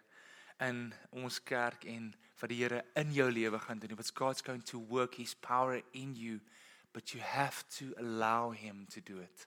in 0.60 0.90
ons 1.16 1.38
kerk 1.40 1.86
en 1.88 2.10
wat 2.40 2.52
die 2.52 2.58
Here 2.60 2.82
in 3.00 3.14
jou 3.16 3.30
lewe 3.32 3.58
gaan 3.64 3.80
doen. 3.80 3.96
What's 3.96 4.12
God's 4.12 4.44
going 4.44 4.64
to 4.68 4.78
work 4.78 5.16
his 5.16 5.32
power 5.34 5.80
in 5.92 6.12
you, 6.14 6.40
but 6.96 7.12
you 7.12 7.20
have 7.20 7.62
to 7.68 7.94
allow 8.00 8.52
him 8.52 8.86
to 8.90 9.02
do 9.02 9.18
it. 9.18 9.46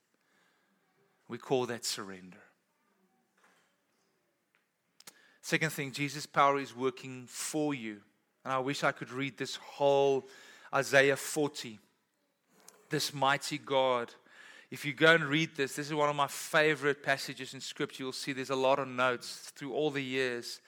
We 1.28 1.40
call 1.40 1.66
that 1.66 1.84
surrender. 1.84 2.38
Second 5.42 5.72
thing, 5.72 5.92
Jesus' 5.92 6.28
power 6.28 6.60
is 6.60 6.76
working 6.76 7.26
for 7.28 7.74
you. 7.74 8.02
And 8.46 8.54
I 8.54 8.60
wish 8.60 8.84
I 8.84 8.92
could 8.92 9.10
read 9.10 9.36
this 9.36 9.56
whole 9.56 10.28
Isaiah 10.72 11.16
40. 11.16 11.80
This 12.92 13.16
mighty 13.16 13.58
God 13.58 14.14
if 14.72 14.86
you 14.86 14.94
go 14.94 15.16
and 15.16 15.24
read 15.24 15.56
this, 15.56 15.76
this 15.76 15.88
is 15.88 15.94
one 15.96 16.10
of 16.10 16.16
my 16.16 16.28
favorite 16.28 17.02
passages 17.02 17.56
in 17.56 17.60
Scripture. 17.60 18.04
You'll 18.04 18.12
see 18.12 18.34
there's 18.34 18.52
a 18.52 18.56
lot 18.56 18.78
of 18.78 18.88
notes 18.88 19.52
through 19.56 19.74
all 19.74 19.90
the 19.90 20.04
years. 20.04 20.62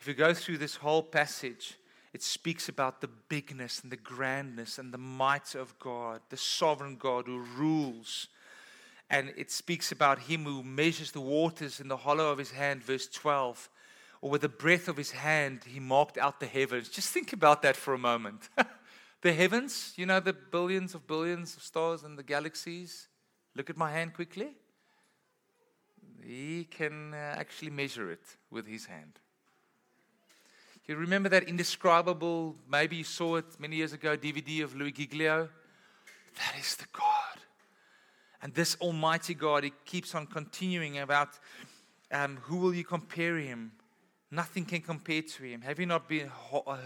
If 0.00 0.08
you 0.08 0.14
go 0.14 0.34
through 0.34 0.58
this 0.58 0.74
whole 0.74 1.04
passage, 1.04 1.76
it 2.12 2.22
speaks 2.22 2.68
about 2.68 3.00
the 3.00 3.08
bigness 3.28 3.80
and 3.82 3.92
the 3.92 3.96
grandness 3.96 4.78
and 4.78 4.92
the 4.92 4.98
might 4.98 5.54
of 5.54 5.78
God, 5.78 6.20
the 6.28 6.36
sovereign 6.36 6.96
God 6.96 7.26
who 7.26 7.38
rules. 7.38 8.28
And 9.08 9.32
it 9.36 9.50
speaks 9.50 9.92
about 9.92 10.20
Him 10.20 10.44
who 10.44 10.62
measures 10.62 11.12
the 11.12 11.20
waters 11.20 11.80
in 11.80 11.88
the 11.88 11.96
hollow 11.96 12.30
of 12.30 12.38
His 12.38 12.50
hand, 12.50 12.82
verse 12.82 13.06
12. 13.06 13.68
Or 14.22 14.30
with 14.30 14.42
the 14.42 14.48
breath 14.48 14.88
of 14.88 14.96
His 14.96 15.12
hand, 15.12 15.62
He 15.64 15.78
marked 15.78 16.18
out 16.18 16.40
the 16.40 16.46
heavens. 16.46 16.88
Just 16.88 17.10
think 17.10 17.32
about 17.32 17.62
that 17.62 17.76
for 17.76 17.94
a 17.94 17.98
moment. 17.98 18.48
the 19.22 19.32
heavens, 19.32 19.92
you 19.96 20.06
know, 20.06 20.18
the 20.18 20.32
billions 20.32 20.94
of 20.94 21.06
billions 21.06 21.56
of 21.56 21.62
stars 21.62 22.02
and 22.02 22.18
the 22.18 22.24
galaxies. 22.24 23.08
Look 23.54 23.70
at 23.70 23.76
my 23.76 23.90
hand 23.92 24.14
quickly. 24.14 24.54
He 26.22 26.64
can 26.64 27.14
uh, 27.14 27.34
actually 27.38 27.70
measure 27.70 28.10
it 28.10 28.36
with 28.50 28.66
his 28.66 28.86
hand. 28.86 29.18
You 30.86 30.96
remember 30.96 31.28
that 31.28 31.44
indescribable, 31.44 32.56
maybe 32.68 32.96
you 32.96 33.04
saw 33.04 33.36
it 33.36 33.44
many 33.58 33.76
years 33.76 33.92
ago, 33.92 34.16
DVD 34.16 34.64
of 34.64 34.74
Louis 34.74 34.92
Giglio? 34.92 35.48
That 36.36 36.58
is 36.58 36.76
the 36.76 36.86
God. 36.92 37.04
And 38.42 38.54
this 38.54 38.76
Almighty 38.80 39.34
God, 39.34 39.64
He 39.64 39.72
keeps 39.84 40.14
on 40.14 40.26
continuing 40.26 40.98
about 40.98 41.38
um, 42.10 42.38
who 42.42 42.56
will 42.56 42.74
you 42.74 42.84
compare 42.84 43.36
Him? 43.36 43.72
Nothing 44.30 44.64
can 44.64 44.80
compare 44.80 45.22
to 45.22 45.42
Him. 45.42 45.60
Have 45.62 45.78
you 45.78 45.86
not 45.86 46.08
been 46.08 46.30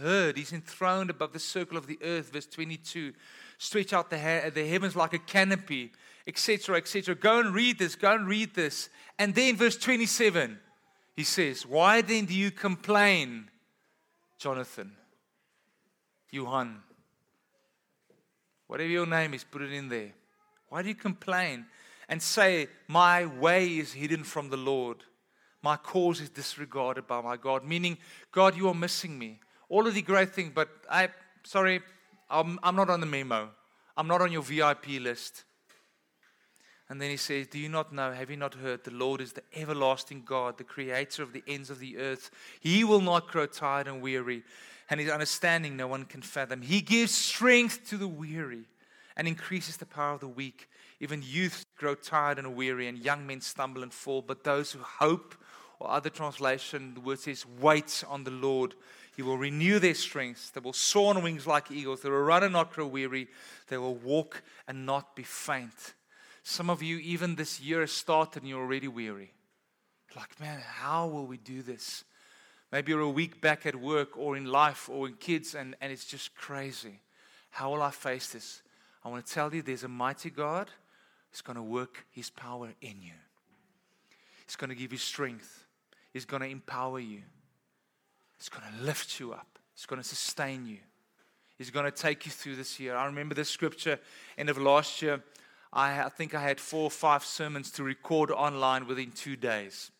heard? 0.01 0.37
He's 0.37 0.53
enthroned 0.53 1.11
above 1.11 1.33
the 1.33 1.39
circle 1.39 1.77
of 1.77 1.87
the 1.87 1.99
earth, 2.03 2.33
verse 2.33 2.47
22. 2.47 3.13
Stretch 3.59 3.93
out 3.93 4.11
the, 4.11 4.19
ha- 4.19 4.51
the 4.53 4.67
heavens 4.67 4.97
like 4.97 5.13
a 5.15 5.19
canopy 5.19 5.93
etc., 6.27 6.77
etc. 6.77 7.15
Go 7.15 7.41
and 7.41 7.55
read 7.55 7.79
this, 7.79 7.97
go 7.97 8.15
and 8.15 8.27
read 8.27 8.55
this. 8.55 8.89
And 9.19 9.35
then, 9.35 9.57
verse 9.57 9.77
27, 9.77 10.59
he 11.17 11.25
says, 11.25 11.67
Why 11.67 12.01
then 12.01 12.25
do 12.25 12.35
you 12.35 12.51
complain, 12.51 13.51
Jonathan? 14.39 14.93
Johan. 16.31 16.83
Whatever 18.67 18.91
your 18.91 19.07
name 19.07 19.35
is, 19.35 19.45
put 19.45 19.63
it 19.63 19.73
in 19.73 19.89
there. 19.89 20.13
Why 20.69 20.83
do 20.83 20.89
you 20.89 20.95
complain 20.95 21.67
and 22.09 22.21
say, 22.21 22.69
My 22.89 23.27
way 23.27 23.79
is 23.79 23.93
hidden 23.93 24.25
from 24.25 24.51
the 24.51 24.57
Lord? 24.57 24.99
My 25.63 25.77
cause 25.77 26.21
is 26.21 26.29
disregarded 26.29 27.07
by 27.07 27.21
my 27.21 27.37
God. 27.37 27.65
Meaning, 27.65 27.97
God, 28.33 28.57
you 28.57 28.69
are 28.69 28.75
missing 28.75 29.19
me. 29.19 29.41
All 29.69 29.87
of 29.87 29.95
the 29.95 30.03
great 30.03 30.35
things, 30.35 30.53
but 30.55 30.69
I, 30.91 31.09
sorry, 31.43 31.81
I'm, 32.29 32.59
I'm 32.63 32.77
not 32.77 32.91
on 32.91 33.01
the 33.01 33.07
memo. 33.07 33.51
I'm 33.97 34.09
not 34.09 34.21
on 34.21 34.33
your 34.33 34.43
VIP 34.43 35.01
list. 35.01 35.45
And 36.89 37.01
then 37.01 37.11
he 37.11 37.17
says, 37.17 37.47
Do 37.47 37.59
you 37.59 37.69
not 37.69 37.93
know? 37.93 38.13
Have 38.13 38.31
you 38.31 38.37
not 38.37 38.55
heard? 38.55 38.85
The 38.85 38.91
Lord 38.91 39.21
is 39.21 39.33
the 39.33 39.43
everlasting 39.55 40.23
God, 40.25 40.59
the 40.59 40.65
creator 40.65 41.23
of 41.23 41.33
the 41.33 41.43
ends 41.47 41.71
of 41.71 41.79
the 41.79 41.97
earth. 41.99 42.31
He 42.61 42.85
will 42.85 43.01
not 43.01 43.29
grow 43.29 43.47
tired 43.47 43.89
and 43.89 44.03
weary, 44.03 44.43
and 44.91 45.01
his 45.01 45.11
understanding 45.11 45.77
no 45.77 45.87
one 45.87 46.05
can 46.05 46.21
fathom. 46.23 46.63
He 46.63 46.81
gives 46.81 47.13
strength 47.13 47.89
to 47.89 47.97
the 47.97 48.09
weary 48.09 48.65
and 49.17 49.27
increases 49.27 49.77
the 49.79 49.87
power 49.87 50.15
of 50.15 50.21
the 50.21 50.29
weak. 50.29 50.69
Even 51.01 51.23
youth 51.25 51.65
grow 51.77 51.95
tired 51.95 52.39
and 52.39 52.55
weary, 52.55 52.87
and 52.89 52.99
young 52.99 53.27
men 53.27 53.41
stumble 53.41 53.83
and 53.83 53.93
fall. 53.93 54.23
But 54.23 54.45
those 54.45 54.73
who 54.73 54.81
hope, 54.81 55.35
or 55.79 55.91
other 55.91 56.11
translation, 56.11 56.95
the 56.95 57.01
word 57.01 57.19
says, 57.19 57.45
wait 57.61 58.05
on 58.09 58.25
the 58.25 58.31
Lord. 58.31 58.75
He 59.17 59.23
will 59.23 59.39
renew 59.39 59.79
their 59.79 59.95
strength. 59.95 60.53
They 60.53 60.61
will 60.61 60.73
soar 60.73 61.15
on 61.15 61.23
wings 61.23 61.47
like 61.47 61.71
eagles. 61.71 62.01
They 62.01 62.11
will 62.11 62.19
run 62.19 62.43
and 62.43 62.53
not 62.53 62.73
grow 62.73 62.87
weary. 62.87 63.29
They 63.69 63.77
will 63.77 63.95
walk 63.95 64.43
and 64.67 64.87
not 64.87 65.15
be 65.15 65.23
faint. 65.23 65.95
Some 66.45 66.69
of 66.69 66.83
you, 66.83 66.99
even 66.99 67.35
this 67.35 67.59
year 67.59 67.87
started 67.87 68.43
and 68.43 68.49
you're 68.49 68.61
already 68.61 68.87
weary. 68.87 69.33
Like, 70.15 70.39
man, 70.39 70.61
how 70.61 71.09
will 71.09 71.27
we 71.27 71.39
do 71.39 71.63
this? 71.63 72.05
Maybe 72.71 72.93
you're 72.93 73.01
a 73.01 73.11
week 73.11 73.41
back 73.41 73.67
at 73.67 73.75
work 73.75 74.17
or 74.17 74.37
in 74.37 74.45
life 74.45 74.89
or 74.89 75.09
in 75.09 75.15
kids, 75.15 75.55
and, 75.55 75.75
and 75.81 75.91
it's 75.91 76.05
just 76.05 76.35
crazy. 76.35 77.01
How 77.51 77.73
will 77.73 77.83
I 77.83 77.91
face 77.91 78.29
this? 78.29 78.63
I 79.03 79.09
want 79.09 79.25
to 79.25 79.33
tell 79.33 79.53
you 79.55 79.63
there's 79.63 79.85
a 79.85 79.89
mighty 79.89 80.29
God 80.29 80.71
who's 81.31 81.41
going 81.41 81.57
to 81.57 81.63
work 81.63 82.05
his 82.11 82.31
power 82.31 82.69
in 82.81 83.01
you. 83.01 83.13
He's 84.47 84.57
going 84.57 84.71
to 84.71 84.77
give 84.77 84.93
you 84.93 84.99
strength, 84.99 85.65
He's 86.13 86.27
going 86.27 86.43
to 86.43 86.49
empower 86.49 87.01
you, 87.01 87.23
He's 88.37 88.51
going 88.51 88.65
to 88.71 88.85
lift 88.85 89.19
you 89.19 89.33
up, 89.33 89.59
He's 89.75 89.87
going 89.87 90.03
to 90.03 90.07
sustain 90.07 90.67
you. 90.67 90.79
He's 91.57 91.71
going 91.71 91.85
to 91.85 91.93
take 91.93 92.27
you 92.27 92.33
through 92.33 92.57
this 92.57 92.81
year. 92.81 92.97
I 92.97 93.07
remember 93.07 93.35
this 93.35 93.49
scripture 93.49 94.01
end 94.37 94.51
of 94.51 94.59
last 94.59 95.01
year. 95.01 95.23
I, 95.75 96.05
I 96.05 96.09
think 96.09 96.35
I 96.35 96.41
had 96.41 96.61
four 96.61 96.85
or 96.85 96.91
five 96.91 97.25
sermons 97.25 97.71
to 97.73 97.83
record 97.83 98.31
online 98.31 98.87
within 98.87 99.11
two 99.11 99.35
days. 99.35 99.91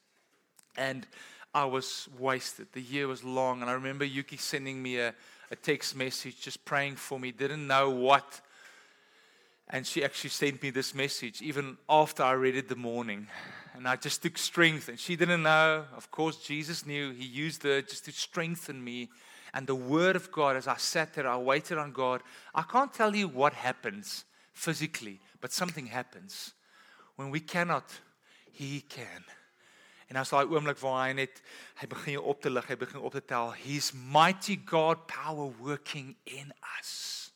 And 0.77 1.07
I 1.53 1.65
was 1.65 2.09
wasted. 2.19 2.69
The 2.73 2.81
year 2.81 3.09
was 3.09 3.25
long. 3.25 3.61
And 3.61 3.69
I 3.69 3.75
remember 3.75 4.05
Yuki 4.05 4.37
sending 4.37 4.81
me 4.81 4.99
a, 4.99 5.13
a 5.51 5.57
text 5.57 5.97
message 5.97 6.41
just 6.41 6.65
praying 6.65 6.97
for 6.97 7.19
me, 7.19 7.33
didn't 7.33 7.67
know 7.67 7.91
what. 7.91 8.41
And 9.69 9.85
she 9.85 10.05
actually 10.05 10.31
sent 10.31 10.63
me 10.63 10.71
this 10.71 10.95
message 10.95 11.43
even 11.43 11.77
after 11.89 12.23
I 12.23 12.33
read 12.33 12.55
it 12.55 12.69
the 12.69 12.77
morning. 12.77 13.27
And 13.75 13.89
I 13.89 13.97
just 13.97 14.23
took 14.23 14.39
strength. 14.39 14.89
And 14.89 14.99
she 14.99 15.17
didn't 15.17 15.43
know. 15.43 15.85
Of 15.97 16.11
course, 16.13 16.37
Jesus 16.37 16.87
knew. 16.87 17.13
He 17.13 17.25
used 17.25 17.65
her 17.65 17.83
just 17.83 18.05
to 18.05 18.13
strengthen 18.13 18.83
me. 18.83 19.09
And 19.53 19.67
the 19.67 19.75
Word 19.75 20.15
of 20.15 20.31
God, 20.31 20.57
as 20.57 20.69
I 20.69 20.77
sat 20.77 21.15
there, 21.15 21.29
I 21.29 21.37
waited 21.37 21.79
on 21.79 21.93
God. 21.93 22.23
I 22.55 22.63
can't 22.63 22.93
tell 22.93 23.15
you 23.15 23.27
what 23.27 23.53
happens 23.53 24.25
physically, 24.53 25.21
but 25.45 25.53
something 25.53 25.85
happens. 25.85 26.55
When 27.17 27.29
we 27.29 27.39
cannot, 27.39 27.85
he 28.51 28.81
can. 28.81 29.23
En 30.09 30.17
as 30.17 30.31
daai 30.33 30.47
oomblik 30.49 30.79
waar 30.81 31.03
hy 31.03 31.11
net 31.19 31.43
hy 31.77 31.89
begin 31.93 32.17
op 32.17 32.41
te 32.41 32.49
lig, 32.49 32.65
hy 32.65 32.79
begin 32.81 33.03
op 33.05 33.13
te 33.13 33.21
tel, 33.21 33.51
he's 33.53 33.91
mighty 33.93 34.57
God 34.57 35.05
power 35.05 35.53
working 35.61 36.17
in 36.25 36.49
us. 36.79 37.29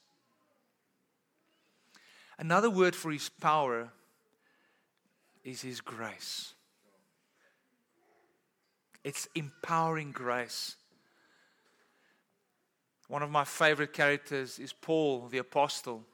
Another 2.38 2.70
word 2.70 2.96
for 2.96 3.12
his 3.12 3.28
power 3.28 3.90
is 5.44 5.60
his 5.60 5.82
grace. 5.82 6.54
It's 9.04 9.28
empowering 9.34 10.16
grace. 10.16 10.76
One 13.08 13.22
of 13.22 13.28
my 13.28 13.44
favorite 13.44 13.92
characters 13.92 14.58
is 14.58 14.72
Paul 14.72 15.28
the 15.28 15.44
apostle. 15.44 16.06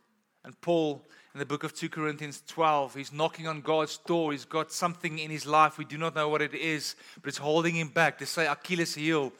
And 0.42 0.60
Paul, 0.60 1.06
in 1.34 1.40
the 1.40 1.46
book 1.46 1.64
of 1.64 1.74
2 1.74 1.88
Corinthians 1.88 2.42
12, 2.46 2.94
he's 2.94 3.12
knocking 3.12 3.48
on 3.48 3.60
God's 3.60 3.98
door. 3.98 4.30
He's 4.30 4.44
got 4.44 4.70
something 4.70 5.18
in 5.18 5.30
his 5.32 5.46
life. 5.46 5.78
We 5.78 5.84
do 5.84 5.98
not 5.98 6.14
know 6.14 6.28
what 6.28 6.40
it 6.40 6.54
is, 6.54 6.94
but 7.20 7.28
it's 7.28 7.38
holding 7.38 7.74
him 7.74 7.88
back. 7.88 8.18
They 8.18 8.24
say 8.24 8.46
Achilles 8.46 8.94
heel. 8.94 9.32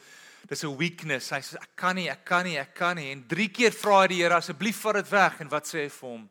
'n 0.50 0.76
weakness. 0.76 1.30
Hy 1.30 1.40
sê 1.40 1.54
ek 1.54 1.76
kan 1.76 1.96
nie, 1.96 2.10
ek 2.10 2.24
kan 2.24 2.44
nie, 2.44 2.58
ek 2.58 2.74
kan 2.74 2.96
nie. 2.96 3.10
En 3.12 3.22
drie 3.26 3.48
keer 3.48 3.70
vra 3.70 4.02
hy 4.02 4.08
die 4.08 4.20
Here 4.20 4.34
asseblief 4.34 4.76
vat 4.82 4.94
dit 4.94 5.10
weg 5.10 5.40
en 5.40 5.48
wat 5.48 5.64
sê 5.64 5.84
hy 5.84 5.88
vir 5.88 6.10
hom? 6.10 6.28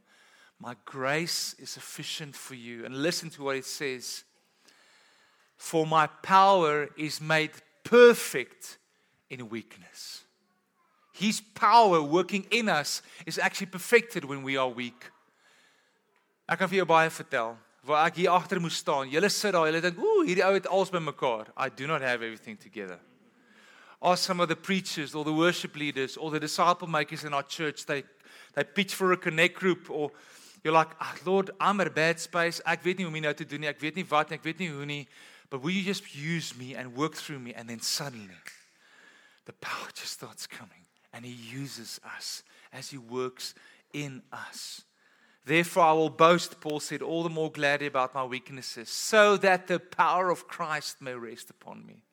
My 0.59 0.75
grace 0.85 1.55
is 1.57 1.71
sufficient 1.71 2.35
for 2.35 2.53
you. 2.53 2.85
And 2.85 3.01
listen 3.01 3.29
to 3.31 3.43
what 3.43 3.55
it 3.55 3.65
says. 3.65 4.23
For 5.57 5.87
my 5.87 6.07
power 6.21 6.89
is 6.95 7.19
made 7.19 7.51
perfect 7.83 8.77
in 9.29 9.49
weakness. 9.49 10.23
His 11.11 11.41
power 11.41 12.01
working 12.01 12.45
in 12.51 12.69
us 12.69 13.01
is 13.25 13.39
actually 13.39 13.71
perfected 13.71 14.25
when 14.25 14.43
we 14.43 14.57
are 14.57 14.69
weak. 14.69 15.09
Ek 16.47 16.59
kan 16.59 16.69
vir 16.69 16.81
jou 16.81 16.87
baie 16.89 17.09
vertel. 17.09 17.55
Waar 17.83 18.07
ek 18.07 18.21
hier 18.21 18.31
agter 18.31 18.61
moes 18.63 18.77
staan. 18.79 19.09
Julle 19.11 19.29
sit 19.31 19.53
daar, 19.55 19.67
julle 19.67 19.81
dink, 19.81 19.97
"Ooh, 19.99 20.23
hierdie 20.25 20.45
ou 20.45 20.53
het 20.53 20.67
alles 20.67 20.89
bymekaar." 20.89 21.51
I 21.57 21.69
do 21.69 21.87
not 21.87 22.01
have 22.01 22.23
everything 22.23 22.57
together. 22.57 22.99
Ask 24.01 24.23
some 24.23 24.41
of 24.41 24.49
the 24.49 24.55
preachers 24.55 25.15
or 25.15 25.23
the 25.23 25.33
worship 25.33 25.75
leaders 25.75 26.17
or 26.17 26.31
the 26.31 26.39
disciple 26.39 26.87
makers 26.87 27.23
in 27.23 27.33
our 27.33 27.43
church, 27.43 27.85
they 27.85 28.03
they 28.53 28.63
pitch 28.63 28.93
for 28.93 29.11
a 29.11 29.17
connect 29.17 29.55
group 29.55 29.89
or 29.89 30.11
you're 30.63 30.73
like, 30.73 30.95
oh, 30.99 31.15
"Lord, 31.25 31.51
I'm 31.59 31.79
at 31.79 31.87
a 31.87 31.89
bad 31.89 32.19
space. 32.19 32.61
Ek 32.65 32.83
weet 32.83 32.97
nie 32.97 33.05
hoe 33.05 33.13
om 33.13 33.21
nou 33.21 33.33
te 33.33 33.45
doen 33.45 33.61
nie. 33.61 33.67
Ek 33.67 33.79
weet 33.79 33.95
nie 33.95 34.03
wat 34.03 34.29
nie. 34.29 34.37
Ek 34.37 34.43
weet 34.43 34.59
nie 34.59 34.69
hoe 34.69 34.85
nie. 34.85 35.07
But 35.49 35.61
will 35.61 35.71
you 35.71 35.83
just 35.83 36.15
use 36.15 36.55
me 36.55 36.73
and 36.75 36.95
work 36.95 37.15
through 37.15 37.39
me 37.39 37.53
and 37.53 37.69
then 37.69 37.79
suddenly 37.79 38.35
the 39.45 39.53
power 39.53 39.89
just 39.93 40.13
starts 40.13 40.47
coming 40.47 40.85
and 41.11 41.25
He 41.25 41.31
uses 41.31 41.99
us 42.17 42.43
as 42.71 42.89
He 42.89 42.97
works 42.97 43.53
in 43.93 44.23
us. 44.31 44.83
Therefore, 45.45 45.83
I 45.83 45.91
will 45.91 46.09
boast, 46.09 46.61
Paul 46.61 46.79
said, 46.79 47.01
all 47.01 47.23
the 47.23 47.29
more 47.29 47.51
gladly 47.51 47.87
about 47.87 48.15
my 48.15 48.23
weaknesses, 48.23 48.89
so 48.89 49.35
that 49.37 49.67
the 49.67 49.79
power 49.79 50.29
of 50.29 50.47
Christ 50.47 51.01
may 51.01 51.13
rest 51.13 51.49
upon 51.49 51.85
me. 51.85 52.03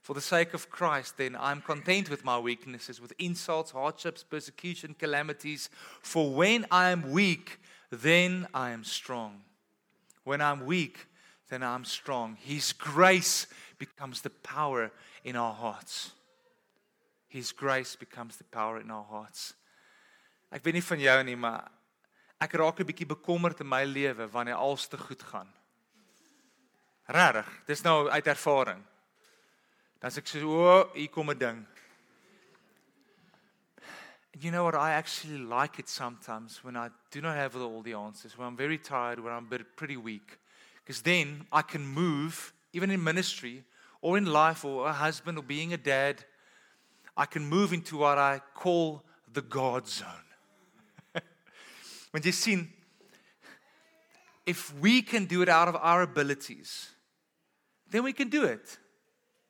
For 0.00 0.14
the 0.14 0.20
sake 0.22 0.54
of 0.54 0.70
Christ, 0.70 1.18
then, 1.18 1.36
I'm 1.38 1.60
content 1.60 2.08
with 2.08 2.24
my 2.24 2.38
weaknesses, 2.38 3.00
with 3.00 3.12
insults, 3.18 3.72
hardships, 3.72 4.22
persecution, 4.22 4.94
calamities. 4.98 5.68
For 6.00 6.32
when 6.32 6.66
I 6.70 6.90
am 6.90 7.10
weak, 7.10 7.60
then 7.90 8.48
I 8.54 8.70
am 8.70 8.82
strong. 8.82 9.42
When 10.24 10.40
I'm 10.40 10.64
weak, 10.64 11.06
then 11.50 11.62
I'm 11.62 11.84
strong. 11.84 12.38
His 12.40 12.72
grace 12.72 13.46
becomes 13.78 14.22
the 14.22 14.30
power 14.30 14.90
in 15.22 15.36
our 15.36 15.52
hearts. 15.52 16.12
His 17.28 17.52
grace 17.52 17.94
becomes 17.94 18.36
the 18.36 18.44
power 18.44 18.80
in 18.80 18.90
our 18.90 19.04
hearts. 19.04 19.54
Ek 20.50 20.64
weet 20.64 20.74
nie 20.74 20.82
van 20.82 20.98
jou 20.98 21.18
nie, 21.22 21.36
maar 21.38 21.68
ek 22.40 22.52
raak 22.56 22.80
'n 22.80 22.86
bietjie 22.86 23.06
bekommerd 23.06 23.60
in 23.60 23.68
my 23.68 23.84
lewe 23.84 24.28
wanneer 24.28 24.54
alles 24.54 24.86
te 24.88 24.98
goed 24.98 25.22
gaan. 25.22 25.48
Regtig, 27.06 27.48
dis 27.66 27.82
nou 27.82 28.08
uit 28.08 28.26
ervaring. 28.26 28.82
Dan 30.00 30.10
sê 30.10 30.18
ek 30.18 30.26
so, 30.26 30.48
"O, 30.48 30.90
hier 30.94 31.10
kom 31.10 31.30
'n 31.30 31.38
ding." 31.38 31.66
And 34.32 34.44
you 34.44 34.50
know 34.50 34.64
what? 34.64 34.74
I 34.74 34.92
actually 34.92 35.38
like 35.38 35.78
it 35.78 35.88
sometimes 35.88 36.62
when 36.62 36.76
I 36.76 36.90
do 37.10 37.20
not 37.20 37.34
have 37.36 37.56
all 37.56 37.82
the 37.82 37.94
answers, 37.94 38.36
when 38.36 38.46
I'm 38.46 38.56
very 38.56 38.78
tired, 38.78 39.18
when 39.18 39.32
I'm 39.32 39.48
pretty 39.76 39.96
weak. 39.96 40.38
Because 40.76 41.02
then 41.02 41.46
I 41.52 41.62
can 41.62 41.84
move, 41.84 42.52
even 42.72 42.90
in 42.90 43.02
ministry 43.02 43.64
or 44.00 44.16
in 44.16 44.26
life 44.26 44.64
or 44.64 44.88
a 44.88 44.92
husband 44.92 45.36
or 45.36 45.42
being 45.42 45.72
a 45.72 45.76
dad, 45.76 46.24
I 47.16 47.26
can 47.26 47.44
move 47.44 47.72
into 47.72 47.98
what 47.98 48.18
I 48.18 48.40
call 48.54 49.04
the 49.32 49.42
God 49.42 49.88
zone. 49.88 50.29
When 52.10 52.22
you 52.22 52.32
see, 52.32 52.68
if 54.46 54.74
we 54.80 55.02
can 55.02 55.26
do 55.26 55.42
it 55.42 55.48
out 55.48 55.68
of 55.68 55.76
our 55.76 56.02
abilities, 56.02 56.90
then 57.90 58.02
we 58.02 58.12
can 58.12 58.28
do 58.28 58.44
it. 58.44 58.78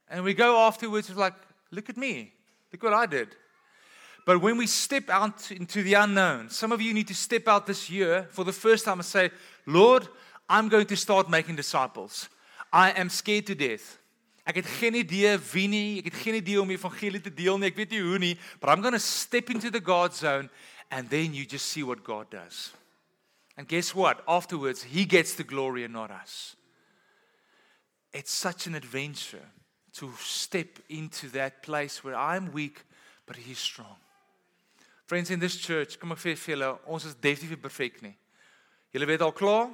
And 0.08 0.24
we 0.24 0.34
go 0.34 0.58
afterwards 0.58 1.14
like, 1.14 1.34
look 1.70 1.88
at 1.88 1.96
me, 1.96 2.32
look 2.72 2.82
what 2.82 2.92
I 2.92 3.06
did. 3.06 3.28
But 4.26 4.42
when 4.42 4.58
we 4.58 4.66
step 4.66 5.08
out 5.08 5.50
into 5.50 5.82
the 5.82 5.94
unknown, 5.94 6.50
some 6.50 6.72
of 6.72 6.80
you 6.80 6.92
need 6.92 7.08
to 7.08 7.14
step 7.14 7.48
out 7.48 7.66
this 7.66 7.88
year 7.88 8.26
for 8.30 8.44
the 8.44 8.52
first 8.52 8.84
time 8.84 8.98
and 8.98 9.04
say, 9.04 9.30
Lord, 9.66 10.06
I'm 10.48 10.68
going 10.68 10.86
to 10.86 10.96
start 10.96 11.30
making 11.30 11.56
disciples. 11.56 12.28
I 12.72 12.90
am 12.90 13.08
scared 13.08 13.46
to 13.46 13.54
death. 13.54 13.98
Ek 14.46 14.56
het 14.56 14.66
geen 14.80 14.96
idee 14.98 15.36
wie 15.52 15.68
nie, 15.68 15.98
ek 16.00 16.08
het 16.10 16.22
geen 16.24 16.38
idee 16.40 16.60
om 16.60 16.70
die 16.70 16.78
evangelie 16.78 17.20
te 17.22 17.30
deel 17.30 17.58
nie, 17.60 17.68
ek 17.70 17.76
weet 17.76 17.92
nie 17.94 18.00
hoe 18.02 18.18
nie, 18.18 18.32
but 18.58 18.70
I'm 18.72 18.80
going 18.82 18.96
to 18.96 19.02
step 19.02 19.50
into 19.52 19.70
the 19.70 19.82
God 19.84 20.14
zone 20.16 20.48
and 20.90 21.08
then 21.08 21.34
you 21.34 21.44
just 21.46 21.66
see 21.66 21.82
what 21.82 22.04
God 22.04 22.30
does. 22.30 22.72
And 23.56 23.68
guess 23.68 23.94
what? 23.94 24.22
Afterwards, 24.26 24.82
he 24.82 25.04
gets 25.04 25.34
the 25.34 25.44
glory 25.44 25.84
and 25.84 25.92
not 25.92 26.10
us. 26.10 26.56
It's 28.12 28.32
such 28.32 28.66
an 28.66 28.74
adventure 28.74 29.46
to 29.94 30.12
step 30.18 30.78
into 30.88 31.28
that 31.28 31.62
place 31.62 32.02
where 32.02 32.16
I'm 32.16 32.52
weak 32.52 32.84
but 33.30 33.36
he's 33.36 33.60
strong. 33.60 33.94
Friends 35.06 35.30
in 35.30 35.38
this 35.38 35.54
church, 35.54 36.00
kom 36.00 36.10
ek 36.10 36.18
vir 36.18 36.34
julle, 36.34 36.70
ons 36.90 37.04
is 37.06 37.14
definitief 37.14 37.60
perfek 37.62 38.00
nie. 38.02 38.16
Julle 38.90 39.06
weet 39.06 39.22
al 39.22 39.30
klaar? 39.30 39.68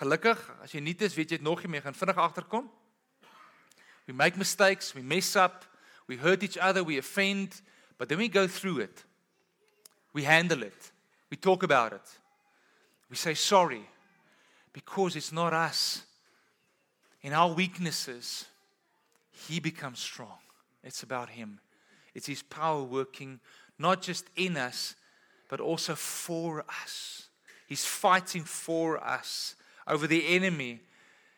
Gelukkig, 0.00 0.40
as 0.64 0.74
jy 0.74 0.82
nie 0.82 0.96
is, 0.98 1.14
weet 1.14 1.30
jy 1.30 1.38
dit 1.38 1.46
nog 1.46 1.62
nie 1.62 1.70
meer 1.76 1.84
gaan 1.84 1.94
vinnig 1.94 2.18
agterkom. 2.18 2.66
We 4.10 4.16
make 4.18 4.34
mistakes, 4.34 4.90
we 4.98 5.02
mess 5.06 5.36
up, 5.38 5.62
we 6.10 6.18
hurt 6.18 6.42
each 6.42 6.58
other, 6.58 6.82
we 6.82 6.98
offend, 6.98 7.60
but 7.98 8.08
then 8.08 8.18
we 8.18 8.26
go 8.26 8.48
through 8.48 8.82
it. 8.82 9.04
We 10.18 10.24
handle 10.24 10.64
it. 10.64 10.90
We 11.30 11.36
talk 11.36 11.62
about 11.62 11.92
it. 11.92 12.02
We 13.08 13.14
say 13.14 13.34
sorry 13.34 13.82
Because 14.72 15.14
it's 15.14 15.30
not 15.30 15.52
us. 15.52 16.02
In 17.22 17.32
our 17.32 17.52
weaknesses, 17.54 18.46
He 19.30 19.60
becomes 19.60 20.00
strong. 20.00 20.40
It's 20.82 21.04
about 21.04 21.28
Him. 21.28 21.60
It's 22.16 22.26
His 22.26 22.42
power 22.42 22.82
working 22.82 23.38
not 23.78 24.02
just 24.02 24.24
in 24.34 24.56
us, 24.56 24.96
but 25.48 25.60
also 25.60 25.94
for 25.94 26.64
us. 26.82 27.28
He's 27.68 27.84
fighting 27.84 28.42
for 28.42 28.98
us 28.98 29.54
over 29.86 30.08
the 30.08 30.34
enemy. 30.34 30.80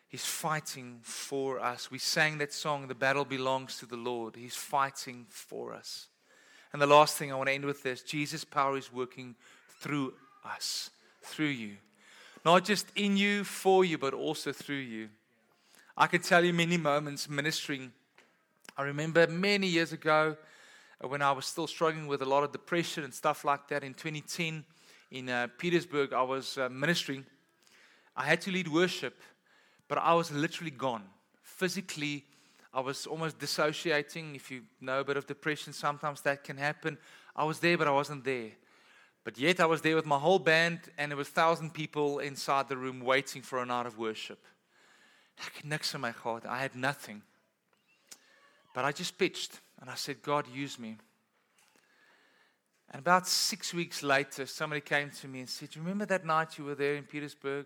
He's 0.07 0.25
fighting 0.25 1.01
for 1.03 1.59
us. 1.59 1.91
We 1.91 1.99
sang 1.99 2.39
that 2.39 2.51
song, 2.51 2.87
The 2.87 2.95
Battle 2.95 3.25
Belongs 3.25 3.77
to 3.77 3.85
the 3.85 3.95
Lord. 3.95 4.35
He's 4.35 4.55
fighting 4.55 5.27
for 5.29 5.71
us. 5.71 6.07
And 6.73 6.81
the 6.81 6.87
last 6.87 7.17
thing 7.17 7.31
I 7.31 7.35
want 7.35 7.49
to 7.49 7.53
end 7.53 7.65
with 7.65 7.83
this 7.83 8.01
Jesus' 8.01 8.43
power 8.43 8.77
is 8.77 8.91
working 8.91 9.35
through 9.79 10.13
us, 10.45 10.89
through 11.21 11.47
you. 11.47 11.77
Not 12.45 12.65
just 12.65 12.87
in 12.95 13.17
you, 13.17 13.43
for 13.43 13.85
you, 13.85 13.97
but 13.97 14.13
also 14.13 14.51
through 14.51 14.75
you. 14.75 15.09
I 15.97 16.07
can 16.07 16.21
tell 16.21 16.43
you 16.43 16.53
many 16.53 16.77
moments 16.77 17.29
ministering. 17.29 17.91
I 18.77 18.83
remember 18.83 19.27
many 19.27 19.67
years 19.67 19.91
ago 19.91 20.37
uh, 21.03 21.07
when 21.07 21.21
I 21.21 21.31
was 21.31 21.45
still 21.45 21.67
struggling 21.67 22.07
with 22.07 22.21
a 22.21 22.25
lot 22.25 22.43
of 22.43 22.51
depression 22.51 23.03
and 23.03 23.13
stuff 23.13 23.43
like 23.43 23.67
that 23.67 23.83
in 23.83 23.93
2010 23.93 24.63
in 25.11 25.29
uh, 25.29 25.47
Pietersburg, 25.59 26.13
I 26.13 26.21
was 26.21 26.57
uh, 26.57 26.69
ministering. 26.69 27.25
I 28.15 28.23
had 28.23 28.41
to 28.41 28.51
lead 28.51 28.69
worship, 28.69 29.19
but 29.87 29.97
I 29.97 30.13
was 30.13 30.31
literally 30.31 30.71
gone. 30.71 31.03
Physically, 31.43 32.23
I 32.73 32.79
was 32.79 33.05
almost 33.05 33.39
dissociating. 33.39 34.35
If 34.35 34.49
you 34.49 34.61
know 34.79 35.01
a 35.01 35.03
bit 35.03 35.17
of 35.17 35.27
depression, 35.27 35.73
sometimes 35.73 36.21
that 36.21 36.43
can 36.43 36.57
happen. 36.57 36.97
I 37.35 37.43
was 37.43 37.59
there, 37.59 37.77
but 37.77 37.87
I 37.87 37.91
wasn't 37.91 38.23
there. 38.23 38.51
But 39.23 39.37
yet, 39.37 39.59
I 39.59 39.65
was 39.65 39.81
there 39.81 39.95
with 39.95 40.05
my 40.05 40.17
whole 40.17 40.39
band, 40.39 40.79
and 40.97 41.11
there 41.11 41.17
was 41.17 41.27
thousand 41.27 41.73
people 41.73 42.19
inside 42.19 42.69
the 42.69 42.77
room 42.77 43.01
waiting 43.01 43.41
for 43.41 43.61
a 43.61 43.65
night 43.65 43.85
of 43.85 43.97
worship. 43.97 44.39
Niks 45.63 45.93
in 45.93 46.01
my 46.01 46.11
heart. 46.11 46.43
I 46.47 46.59
had 46.59 46.75
nothing. 46.75 47.21
But 48.73 48.85
I 48.85 48.91
just 48.91 49.17
pitched, 49.17 49.59
and 49.79 49.89
I 49.89 49.95
said, 49.95 50.21
God, 50.21 50.45
use 50.47 50.79
me. 50.79 50.97
And 52.89 52.99
about 52.99 53.27
six 53.27 53.73
weeks 53.73 54.01
later, 54.01 54.45
somebody 54.45 54.81
came 54.81 55.09
to 55.21 55.27
me 55.27 55.39
and 55.39 55.49
said, 55.49 55.75
You 55.75 55.81
Remember 55.81 56.05
that 56.05 56.25
night 56.25 56.57
you 56.57 56.65
were 56.65 56.75
there 56.75 56.95
in 56.95 57.03
Pietersburg? 57.03 57.65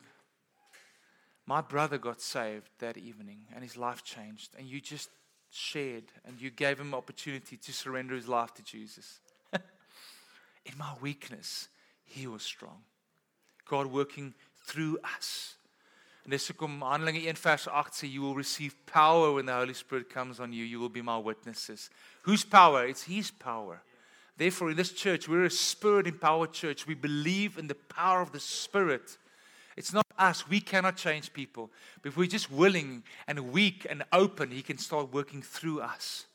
My 1.47 1.61
brother 1.61 1.97
got 1.97 2.21
saved 2.21 2.69
that 2.79 2.97
evening 2.97 3.39
and 3.53 3.63
his 3.63 3.77
life 3.77 4.03
changed. 4.03 4.55
And 4.57 4.67
you 4.67 4.81
just 4.81 5.09
shared 5.51 6.05
and 6.25 6.41
you 6.41 6.49
gave 6.49 6.79
him 6.79 6.93
opportunity 6.93 7.57
to 7.57 7.73
surrender 7.73 8.15
his 8.15 8.27
life 8.27 8.53
to 8.55 8.63
Jesus. 8.63 9.19
in 9.53 10.77
my 10.77 10.93
weakness, 11.01 11.67
he 12.03 12.27
was 12.27 12.41
strong. 12.41 12.81
God 13.65 13.87
working 13.87 14.33
through 14.65 14.97
us. 15.17 15.55
En 16.25 16.31
dis 16.31 16.47
hoekom 16.49 16.81
Handelinge 16.81 17.21
1 17.21 17.37
vers 17.37 17.67
8 17.67 17.93
sê 17.93 18.09
you 18.09 18.23
will 18.23 18.33
receive 18.33 18.73
power 18.87 19.31
when 19.33 19.45
the 19.45 19.53
Holy 19.53 19.75
Spirit 19.75 20.09
comes 20.09 20.39
on 20.39 20.51
you. 20.51 20.65
You 20.65 20.79
will 20.79 20.89
be 20.89 21.03
my 21.03 21.17
witnesses. 21.17 21.91
Whose 22.23 22.43
power? 22.43 22.87
It's 22.87 23.03
his 23.03 23.29
power. 23.29 23.83
Therefore, 24.35 24.71
in 24.71 24.75
this 24.75 24.91
church, 24.91 25.29
we're 25.29 25.45
a 25.45 25.51
spirit 25.51 26.07
empowered 26.07 26.51
church. 26.51 26.87
We 26.87 26.95
believe 26.95 27.59
in 27.59 27.67
the 27.67 27.75
power 27.75 28.21
of 28.21 28.31
the 28.31 28.39
Spirit. 28.39 29.17
It's 29.75 29.93
not 29.93 30.05
us. 30.17 30.47
We 30.47 30.61
cannot 30.61 30.95
change 30.95 31.33
people. 31.33 31.69
But 32.01 32.09
if 32.09 32.17
we're 32.17 32.27
just 32.27 32.51
willing 32.51 33.03
and 33.27 33.51
weak 33.51 33.85
and 33.89 34.03
open, 34.11 34.51
He 34.51 34.61
can 34.61 34.77
start 34.77 35.13
working 35.13 35.41
through 35.41 35.81
us. 35.81 36.25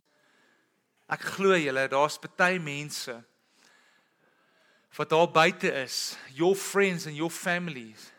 Ek 1.10 1.24
glo 1.36 1.56
julle, 1.58 1.88
daar's 1.90 2.20
baie 2.38 2.60
mense 2.62 3.24
wat 5.00 5.08
daar 5.08 5.30
buite 5.32 5.70
is, 5.82 6.16
your 6.34 6.54
friends 6.54 7.06
and 7.06 7.16
your 7.16 7.30
families, 7.30 8.10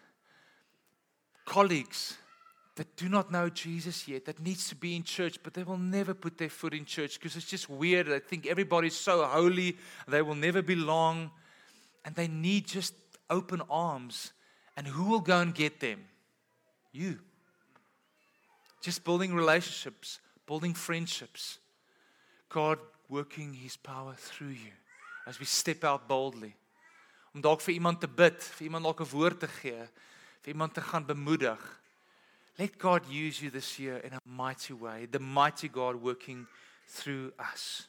colleagues 1.45 2.17
that 2.75 2.95
do 2.95 3.07
not 3.07 3.29
know 3.29 3.49
Jesus 3.49 4.07
yet, 4.07 4.25
that 4.25 4.39
needs 4.39 4.67
to 4.69 4.75
be 4.75 4.95
in 4.95 5.03
church, 5.03 5.37
but 5.43 5.53
they 5.53 5.61
will 5.61 5.77
never 5.77 6.15
put 6.15 6.39
their 6.39 6.49
foot 6.49 6.73
in 6.73 6.85
church 6.85 7.19
because 7.19 7.35
it's 7.35 7.49
just 7.49 7.69
weird. 7.69 8.07
They 8.07 8.19
think 8.19 8.47
everybody's 8.47 8.95
so 8.95 9.23
holy, 9.25 9.77
they 10.07 10.23
will 10.23 10.33
never 10.33 10.63
belong, 10.63 11.29
and 12.03 12.15
they 12.15 12.27
need 12.27 12.65
just 12.65 12.95
open 13.29 13.61
arms. 13.69 14.33
And 14.81 14.87
who 14.87 15.03
will 15.03 15.19
go 15.19 15.39
and 15.39 15.53
get 15.53 15.79
them? 15.79 15.99
You. 16.91 17.19
Just 18.81 19.03
building 19.03 19.31
relationships, 19.35 20.19
building 20.47 20.73
friendships. 20.73 21.59
God 22.49 22.79
working 23.07 23.53
his 23.53 23.77
power 23.77 24.15
through 24.17 24.47
you 24.47 24.71
as 25.27 25.39
we 25.39 25.45
step 25.45 25.83
out 25.83 26.07
boldly. 26.07 26.55
Om 27.35 27.43
dalk 27.45 27.61
vir 27.61 27.75
iemand 27.75 28.01
te 28.01 28.09
bid, 28.09 28.41
vir 28.41 28.71
iemand 28.71 28.87
dalk 28.89 29.03
'n 29.05 29.11
woord 29.13 29.39
te 29.39 29.47
gee, 29.61 29.85
vir 30.41 30.53
iemand 30.55 30.73
te 30.73 30.81
gaan 30.81 31.05
bemoedig. 31.05 31.61
Let 32.57 32.79
God 32.79 33.05
use 33.05 33.39
you 33.39 33.51
this 33.51 33.77
year 33.77 33.97
in 33.97 34.13
a 34.13 34.19
mighty 34.25 34.73
way, 34.73 35.05
the 35.05 35.19
mighty 35.19 35.67
God 35.67 36.01
working 36.01 36.47
through 36.87 37.33
us. 37.37 37.87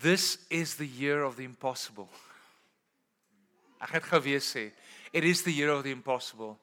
This 0.00 0.38
is 0.48 0.76
the 0.76 0.86
year 0.86 1.22
of 1.22 1.36
the 1.36 1.44
impossible. 1.44 2.08
Ek 3.80 3.90
het 3.98 4.04
gou 4.04 4.20
weer 4.20 4.40
sê, 4.40 4.70
it 5.12 5.24
is 5.24 5.42
the 5.42 5.52
year 5.52 5.70
of 5.70 5.84
the 5.84 5.90
impossible. 5.90 6.58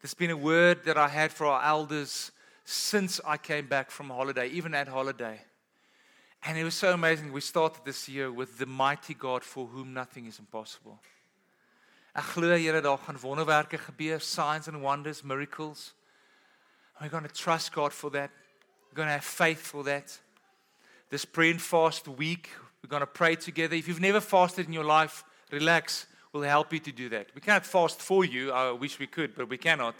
There's 0.00 0.14
been 0.14 0.30
a 0.30 0.36
word 0.36 0.84
that 0.84 0.96
I 0.96 1.08
had 1.08 1.32
for 1.32 1.46
our 1.46 1.64
elders 1.64 2.30
since 2.64 3.20
I 3.24 3.36
came 3.36 3.66
back 3.66 3.90
from 3.90 4.10
holiday, 4.10 4.48
even 4.48 4.74
at 4.74 4.88
holiday. 4.88 5.40
And 6.44 6.56
it 6.56 6.64
was 6.64 6.74
so 6.74 6.92
amazing. 6.92 7.32
We 7.32 7.40
started 7.40 7.84
this 7.84 8.08
year 8.08 8.30
with 8.30 8.58
the 8.58 8.66
mighty 8.66 9.14
God 9.14 9.42
for 9.42 9.66
whom 9.66 9.92
nothing 9.92 10.26
is 10.26 10.38
impossible. 10.38 10.98
Ek 12.14 12.24
glo 12.34 12.56
Here 12.56 12.80
daar 12.80 12.98
gaan 12.98 13.18
wonderwerke 13.20 13.78
gebeur, 13.78 14.20
signs 14.20 14.68
and 14.68 14.82
wonders, 14.82 15.22
miracles. 15.22 15.94
We're 17.00 17.08
going 17.08 17.24
to 17.24 17.34
trust 17.34 17.72
God 17.72 17.92
for 17.92 18.10
that. 18.10 18.30
We're 18.90 18.96
going 18.96 19.08
to 19.08 19.12
have 19.12 19.24
faith 19.24 19.60
for 19.60 19.84
that. 19.84 20.18
This 21.10 21.24
prayer 21.24 21.52
and 21.52 21.62
fast 21.62 22.08
week, 22.08 22.50
we're 22.82 22.88
going 22.88 23.00
to 23.00 23.06
pray 23.06 23.36
together. 23.36 23.76
If 23.76 23.88
you've 23.88 24.00
never 24.00 24.20
fasted 24.20 24.66
in 24.66 24.72
your 24.72 24.84
life, 24.84 25.24
relax. 25.50 26.06
We'll 26.32 26.42
help 26.42 26.72
you 26.72 26.80
to 26.80 26.92
do 26.92 27.08
that. 27.08 27.34
We 27.34 27.40
can't 27.40 27.64
fast 27.64 28.02
for 28.02 28.24
you. 28.24 28.52
I 28.52 28.72
wish 28.72 28.98
we 28.98 29.06
could, 29.06 29.34
but 29.34 29.48
we 29.48 29.56
cannot. 29.56 29.94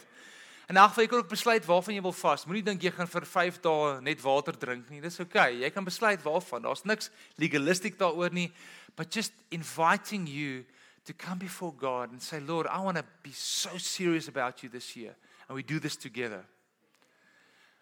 En 0.69 0.77
geval 0.77 1.03
jy 1.03 1.09
kan 1.09 1.19
ook 1.19 1.29
besluit 1.29 1.65
waarvan 1.65 1.95
jy 1.95 2.01
wil 2.05 2.13
vas. 2.13 2.43
Moenie 2.45 2.63
dink 2.63 2.83
jy 2.85 2.91
gaan 2.93 3.09
vir 3.09 3.25
5 3.25 3.61
dae 3.65 4.01
net 4.05 4.21
water 4.21 4.53
drink 4.53 4.91
nie. 4.93 5.01
Dis 5.01 5.17
oukei. 5.17 5.55
Okay. 5.55 5.63
Jy 5.63 5.71
kan 5.73 5.85
besluit 5.85 6.21
waarvan. 6.27 6.67
Daar's 6.67 6.85
niks 6.85 7.09
legalistic 7.41 7.97
daaroor 7.97 8.35
nie, 8.37 8.51
but 8.95 9.09
just 9.15 9.33
inviting 9.51 10.27
you 10.29 10.67
to 11.09 11.15
come 11.17 11.39
before 11.39 11.73
God 11.73 12.13
and 12.13 12.23
say, 12.23 12.39
"Lord, 12.41 12.67
I 12.67 12.85
want 12.85 12.99
to 12.99 13.05
be 13.23 13.33
so 13.33 13.79
serious 13.79 14.29
about 14.29 14.63
you 14.63 14.69
this 14.69 14.95
year." 14.95 15.17
And 15.49 15.57
we 15.57 15.63
do 15.63 15.81
this 15.81 15.97
together. 15.97 16.45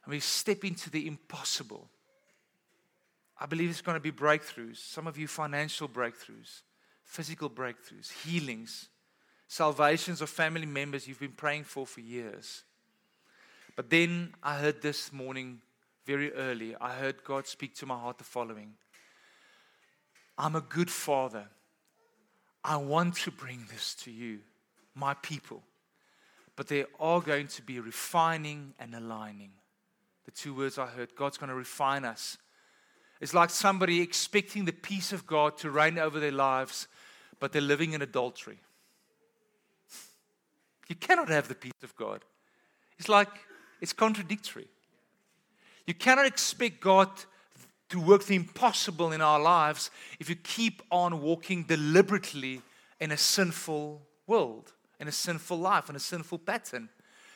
And 0.04 0.14
we 0.14 0.20
step 0.20 0.64
into 0.64 0.88
the 0.88 1.09
impossible. 1.09 1.90
I 3.40 3.46
believe 3.46 3.70
it's 3.70 3.82
going 3.82 4.00
to 4.00 4.12
be 4.12 4.12
breakthroughs. 4.12 4.76
Some 4.76 5.09
of 5.09 5.18
you 5.18 5.26
financial 5.26 5.88
breakthroughs, 5.88 6.62
physical 7.06 7.48
breakthroughs, 7.48 8.12
healings, 8.24 8.88
salvations 9.48 10.20
of 10.20 10.28
family 10.28 10.66
members 10.66 11.08
you've 11.08 11.20
been 11.20 11.32
praying 11.32 11.64
for 11.64 11.86
for 11.86 12.00
years. 12.00 12.64
But 13.76 13.88
then 13.88 14.34
I 14.42 14.56
heard 14.56 14.82
this 14.82 15.12
morning, 15.12 15.60
very 16.04 16.32
early, 16.34 16.74
I 16.80 16.94
heard 16.94 17.24
God 17.24 17.46
speak 17.46 17.74
to 17.76 17.86
my 17.86 17.98
heart 17.98 18.18
the 18.18 18.24
following 18.24 18.74
I'm 20.36 20.54
a 20.54 20.61
good 20.61 20.90
father. 20.90 21.46
I 22.62 22.76
want 22.76 23.14
to 23.18 23.30
bring 23.30 23.64
this 23.72 23.94
to 24.02 24.11
you, 24.11 24.40
my 24.94 25.14
people. 25.14 25.62
But 26.57 26.66
there 26.66 26.86
are 26.98 27.20
going 27.20 27.46
to 27.48 27.62
be 27.62 27.78
refining 27.78 28.74
and 28.80 28.94
aligning. 28.94 29.52
The 30.24 30.32
two 30.32 30.54
words 30.54 30.76
I 30.76 30.86
heard 30.86 31.14
God's 31.14 31.38
going 31.38 31.50
to 31.50 31.54
refine 31.54 32.04
us. 32.04 32.36
It's 33.20 33.32
like 33.32 33.50
somebody 33.50 34.02
expecting 34.02 34.64
the 34.64 34.72
peace 34.72 35.12
of 35.12 35.26
God 35.26 35.57
to 35.59 35.70
reign 35.70 35.98
over 35.98 36.20
their 36.20 36.32
lives, 36.32 36.88
but 37.41 37.53
they're 37.53 37.62
living 37.62 37.93
in 37.93 38.03
adultery. 38.03 38.59
You 40.89 40.97
cannot 40.97 41.28
have 41.28 41.49
the 41.49 41.55
peace 41.55 41.72
of 41.82 41.95
God. 41.97 42.24
It's 42.99 43.09
like 43.09 43.28
it's 43.80 43.93
contradictory. 43.93 44.68
You 45.87 45.95
cannot 45.95 46.26
expect 46.26 46.80
God 46.80 47.11
to 47.89 48.01
work 48.01 48.24
the 48.24 48.34
impossible 48.34 49.12
in 49.12 49.20
our 49.20 49.39
lives 49.39 49.91
if 50.18 50.28
you 50.28 50.37
keep 50.37 50.82
on 50.91 51.22
walking 51.22 51.64
deliberately 51.64 52.62
in 53.01 53.12
a 53.12 53.16
sinful 53.16 54.03
world, 54.26 54.72
in 54.99 55.07
a 55.09 55.12
sinful 55.12 55.59
life, 55.59 55.89
in 55.89 55.97
a 55.97 56.01
sinful 56.01 56.39
pattern. 56.39 56.89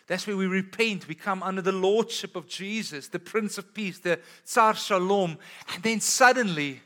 That's 0.06 0.26
where 0.26 0.36
we 0.36 0.46
repent. 0.46 1.06
We 1.06 1.14
come 1.14 1.40
under 1.42 1.62
the 1.62 1.70
lordship 1.70 2.34
of 2.34 2.48
Jesus, 2.48 3.06
the 3.06 3.20
Prince 3.20 3.58
of 3.58 3.72
Peace, 3.72 4.00
the 4.00 4.18
Sar 4.42 4.74
Shalom. 4.74 5.38
And 5.72 5.82
then 5.84 6.00
suddenly, 6.00 6.80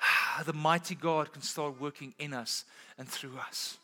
the 0.44 0.52
mighty 0.52 0.94
God 0.94 1.32
can 1.32 1.42
start 1.42 1.80
working 1.80 2.14
in 2.18 2.32
us 2.32 2.64
and 2.96 3.08
through 3.08 3.38
us, 3.38 3.78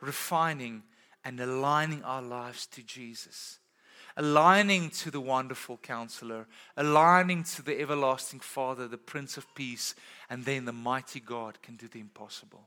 refining 0.00 0.82
and 1.24 1.40
aligning 1.40 2.02
our 2.04 2.22
lives 2.22 2.66
to 2.66 2.82
Jesus 2.82 3.58
aligning 4.16 4.88
to 4.88 5.10
the 5.10 5.20
wonderful 5.20 5.76
counselor, 5.82 6.46
aligning 6.76 7.44
to 7.44 7.62
the 7.62 7.78
everlasting 7.80 8.40
Father, 8.40 8.88
the 8.88 8.96
Prince 8.96 9.36
of 9.36 9.54
Peace, 9.54 9.94
and 10.30 10.44
then 10.44 10.64
the 10.64 10.72
mighty 10.72 11.20
God 11.20 11.60
can 11.62 11.76
do 11.76 11.86
the 11.86 12.00
impossible. 12.00 12.66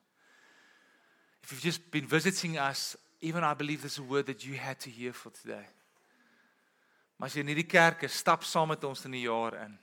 If 1.44 1.52
you've 1.52 1.62
just 1.62 1.90
been 1.90 2.06
visiting 2.06 2.58
us, 2.58 2.96
even 3.22 3.44
I 3.44 3.56
believe 3.56 3.82
there's 3.82 3.98
a 3.98 4.04
word 4.04 4.28
that 4.28 4.46
you 4.46 4.56
had 4.56 4.80
to 4.82 4.90
hear 4.90 5.14
for 5.14 5.32
today. 5.32 5.66
Maar 7.20 7.28
as 7.28 7.36
jy 7.36 7.42
in 7.44 7.50
hierdie 7.52 7.68
kerk 7.68 8.06
is, 8.08 8.16
stap 8.16 8.46
saam 8.48 8.70
met 8.72 8.84
ons 8.88 9.02
in 9.04 9.12
die 9.12 9.26
jaar 9.26 9.58
in. 9.66 9.74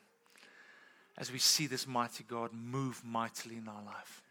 As 1.18 1.32
we 1.32 1.38
see 1.38 1.66
this 1.66 1.86
mighty 1.86 2.24
God 2.24 2.52
move 2.52 3.02
mightily 3.04 3.56
in 3.56 3.68
our 3.68 3.82
life. 3.82 4.22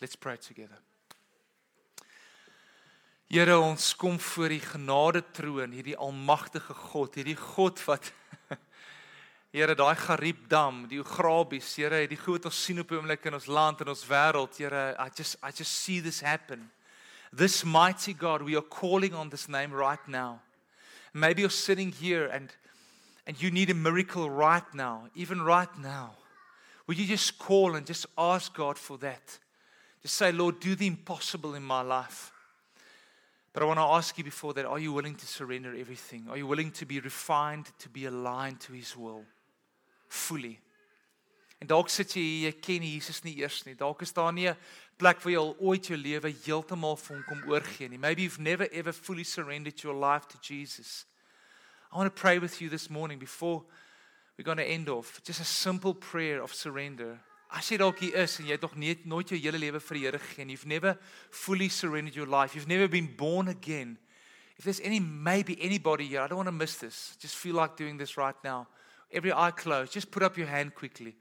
Let's 0.00 0.16
pray 0.16 0.36
together. 0.36 0.78
Here 3.28 3.56
ons 3.58 3.94
kom 3.98 4.20
voor 4.22 4.52
die 4.54 4.62
genade 4.62 5.22
troon, 5.34 5.72
hierdie 5.74 5.96
almagtige 5.98 6.74
God, 6.74 7.16
hierdie 7.18 7.38
God 7.38 7.80
wat 7.88 8.12
Here 9.56 9.74
daai 9.74 9.96
Gariep 9.96 10.44
dam, 10.50 10.84
die 10.90 11.00
Ograbies, 11.00 11.72
Here, 11.78 12.02
die 12.06 12.18
goed 12.18 12.44
wat 12.44 12.50
ons 12.50 12.58
sien 12.66 12.82
op 12.82 12.90
oomblik 12.92 13.24
in 13.26 13.34
ons 13.38 13.48
land 13.48 13.80
en 13.82 13.90
ons 13.90 14.04
wêreld, 14.06 14.58
Here, 14.60 14.92
I 15.00 15.08
just 15.16 15.38
I 15.42 15.50
just 15.50 15.82
see 15.82 15.98
this 16.00 16.20
happen. 16.20 16.68
This 17.32 17.64
mighty 17.64 18.14
God, 18.14 18.42
we 18.42 18.54
are 18.54 18.62
calling 18.62 19.14
on 19.14 19.30
this 19.30 19.48
name 19.48 19.74
right 19.74 20.06
now. 20.06 20.42
Maybe 21.12 21.42
you're 21.42 21.50
sitting 21.50 21.90
here 21.90 22.26
and 22.26 22.52
and 23.26 23.40
you 23.42 23.50
need 23.50 23.70
a 23.70 23.74
miracle 23.74 24.30
right 24.30 24.74
now, 24.74 25.08
even 25.14 25.42
right 25.42 25.78
now. 25.78 26.12
Would 26.86 26.98
you 26.98 27.06
just 27.06 27.38
call 27.38 27.74
and 27.74 27.84
just 27.84 28.06
ask 28.16 28.54
God 28.54 28.78
for 28.78 28.96
that? 28.98 29.38
Just 30.02 30.14
say, 30.14 30.30
Lord, 30.30 30.60
do 30.60 30.76
the 30.76 30.86
impossible 30.86 31.54
in 31.54 31.62
my 31.62 31.82
life. 31.82 32.32
But 33.52 33.62
I 33.62 33.66
want 33.66 33.78
to 33.78 33.84
ask 33.84 34.16
you 34.18 34.22
before 34.22 34.52
that 34.54 34.66
are 34.66 34.78
you 34.78 34.92
willing 34.92 35.16
to 35.16 35.26
surrender 35.26 35.74
everything? 35.74 36.26
Are 36.28 36.36
you 36.36 36.46
willing 36.46 36.70
to 36.72 36.86
be 36.86 37.00
refined, 37.00 37.66
to 37.78 37.88
be 37.88 38.04
aligned 38.04 38.60
to 38.60 38.72
His 38.72 38.96
will 38.96 39.24
fully? 40.08 40.60
En 41.58 41.66
dalk 41.66 41.88
sit 41.88 42.12
jy 42.12 42.20
hier, 42.20 42.50
jy 42.50 42.60
ken 42.60 42.84
Jesus 42.84 43.22
nie 43.24 43.38
eers 43.40 43.62
nie. 43.64 43.72
Dalk 43.74 44.02
is 44.04 44.12
daar 44.12 44.32
nie 44.32 44.46
'n 44.46 44.56
plek 44.98 45.22
waar 45.24 45.32
jy 45.32 45.38
al 45.38 45.56
ooit 45.58 45.88
jou 45.88 45.96
lewe 45.96 46.30
heeltemal 46.44 46.96
vir 46.96 47.16
hom 47.16 47.24
kom 47.24 47.50
oorgee 47.50 47.88
nie. 47.88 47.96
Maybe 47.96 48.22
you've 48.22 48.38
never 48.38 48.68
ever 48.70 48.92
fully 48.92 49.24
surrendered 49.24 49.82
your 49.82 49.94
life 49.94 50.28
to 50.28 50.38
Jesus. 50.38 51.06
I 51.92 51.96
want 51.96 52.14
to 52.14 52.20
pray 52.20 52.38
with 52.38 52.60
you 52.60 52.68
this 52.68 52.90
morning 52.90 53.18
before 53.18 53.62
we're 54.36 54.44
going 54.44 54.58
to 54.58 54.64
end 54.64 54.88
off. 54.88 55.20
Just 55.24 55.40
a 55.40 55.44
simple 55.44 55.94
prayer 55.94 56.42
of 56.42 56.52
surrender. 56.52 57.18
As 57.50 57.70
jy 57.70 57.78
dalk 57.78 58.00
hier 58.02 58.16
is 58.24 58.40
en 58.40 58.48
jy 58.48 58.56
het 58.56 58.64
nog 58.64 58.74
nie 58.76 58.96
nooit 59.06 59.30
jou 59.30 59.38
hele 59.38 59.60
lewe 59.62 59.80
vir 59.80 59.96
die 59.96 60.02
Here 60.04 60.18
gegee 60.18 60.44
nie. 60.44 60.56
You've 60.56 60.66
never 60.66 60.96
fully 61.30 61.68
surrendered 61.68 62.16
your 62.16 62.26
life. 62.26 62.54
You've 62.54 62.68
never 62.68 62.88
been 62.88 63.06
born 63.16 63.48
again. 63.48 63.96
If 64.58 64.64
there's 64.64 64.80
any 64.80 65.00
maybe 65.00 65.56
anybody 65.62 66.06
here, 66.08 66.22
I 66.22 66.26
don't 66.26 66.38
want 66.38 66.48
to 66.48 66.52
miss 66.52 66.76
this. 66.76 67.16
Just 67.20 67.36
feel 67.36 67.54
like 67.54 67.76
doing 67.76 67.96
this 67.98 68.16
right 68.16 68.36
now. 68.42 68.66
Every 69.12 69.32
eye 69.32 69.52
closed. 69.52 69.92
Just 69.92 70.10
put 70.10 70.22
up 70.22 70.36
your 70.36 70.48
hand 70.48 70.74
quickly. 70.74 71.14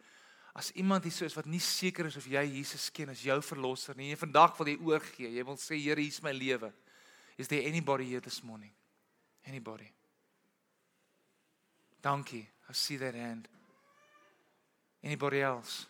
As 0.56 0.72
iemand 0.72 1.04
hier 1.04 1.12
so 1.12 1.26
is 1.26 1.36
wat 1.36 1.46
nie 1.46 1.60
seker 1.60 2.08
is 2.08 2.16
of 2.16 2.28
jy 2.32 2.46
Jesus 2.48 2.90
ken 2.90 3.12
as 3.12 3.22
jou 3.22 3.36
verlosser 3.44 3.96
nie, 4.00 4.14
en 4.16 4.20
vandag 4.22 4.56
wil 4.58 4.72
jy 4.72 4.78
oorgee. 4.80 5.34
Jy 5.36 5.44
wil 5.44 5.60
sê 5.60 5.76
Here, 5.76 6.00
hier 6.00 6.08
is 6.08 6.24
my 6.24 6.32
lewe. 6.32 6.72
Is 7.38 7.50
there 7.52 7.68
anybody 7.68 8.06
here 8.06 8.22
this 8.22 8.42
morning? 8.44 8.72
Anybody? 9.46 9.92
Dankie. 12.06 12.48
I 12.70 12.74
see 12.74 12.98
that 12.98 13.14
hand. 13.14 13.50
Anybody 15.02 15.42
else? 15.42 15.88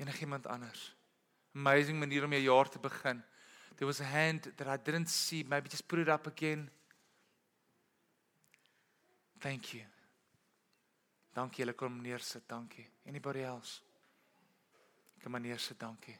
enigiemand 0.00 0.46
anders. 0.46 0.96
Amazing 1.54 1.98
manier 1.98 2.24
om 2.24 2.32
jou 2.32 2.42
jaar 2.42 2.68
te 2.68 2.78
begin. 2.78 3.24
There 3.74 3.86
was 3.86 4.00
a 4.00 4.04
hand 4.04 4.52
that 4.56 4.66
I 4.66 4.82
didn't 4.82 5.08
see. 5.08 5.44
Maybe 5.44 5.68
just 5.68 5.86
put 5.86 5.98
it 5.98 6.08
up 6.08 6.26
again. 6.26 6.70
Thank 9.38 9.64
you. 9.64 9.84
Dankie 11.32 11.64
julle 11.64 11.74
kom 11.74 12.00
neersit. 12.00 12.42
Dankie. 12.46 12.88
Anybody 13.04 13.42
else? 13.42 13.80
Kom 15.22 15.30
maar 15.30 15.40
neersit. 15.40 15.78
Dankie. 15.78 16.18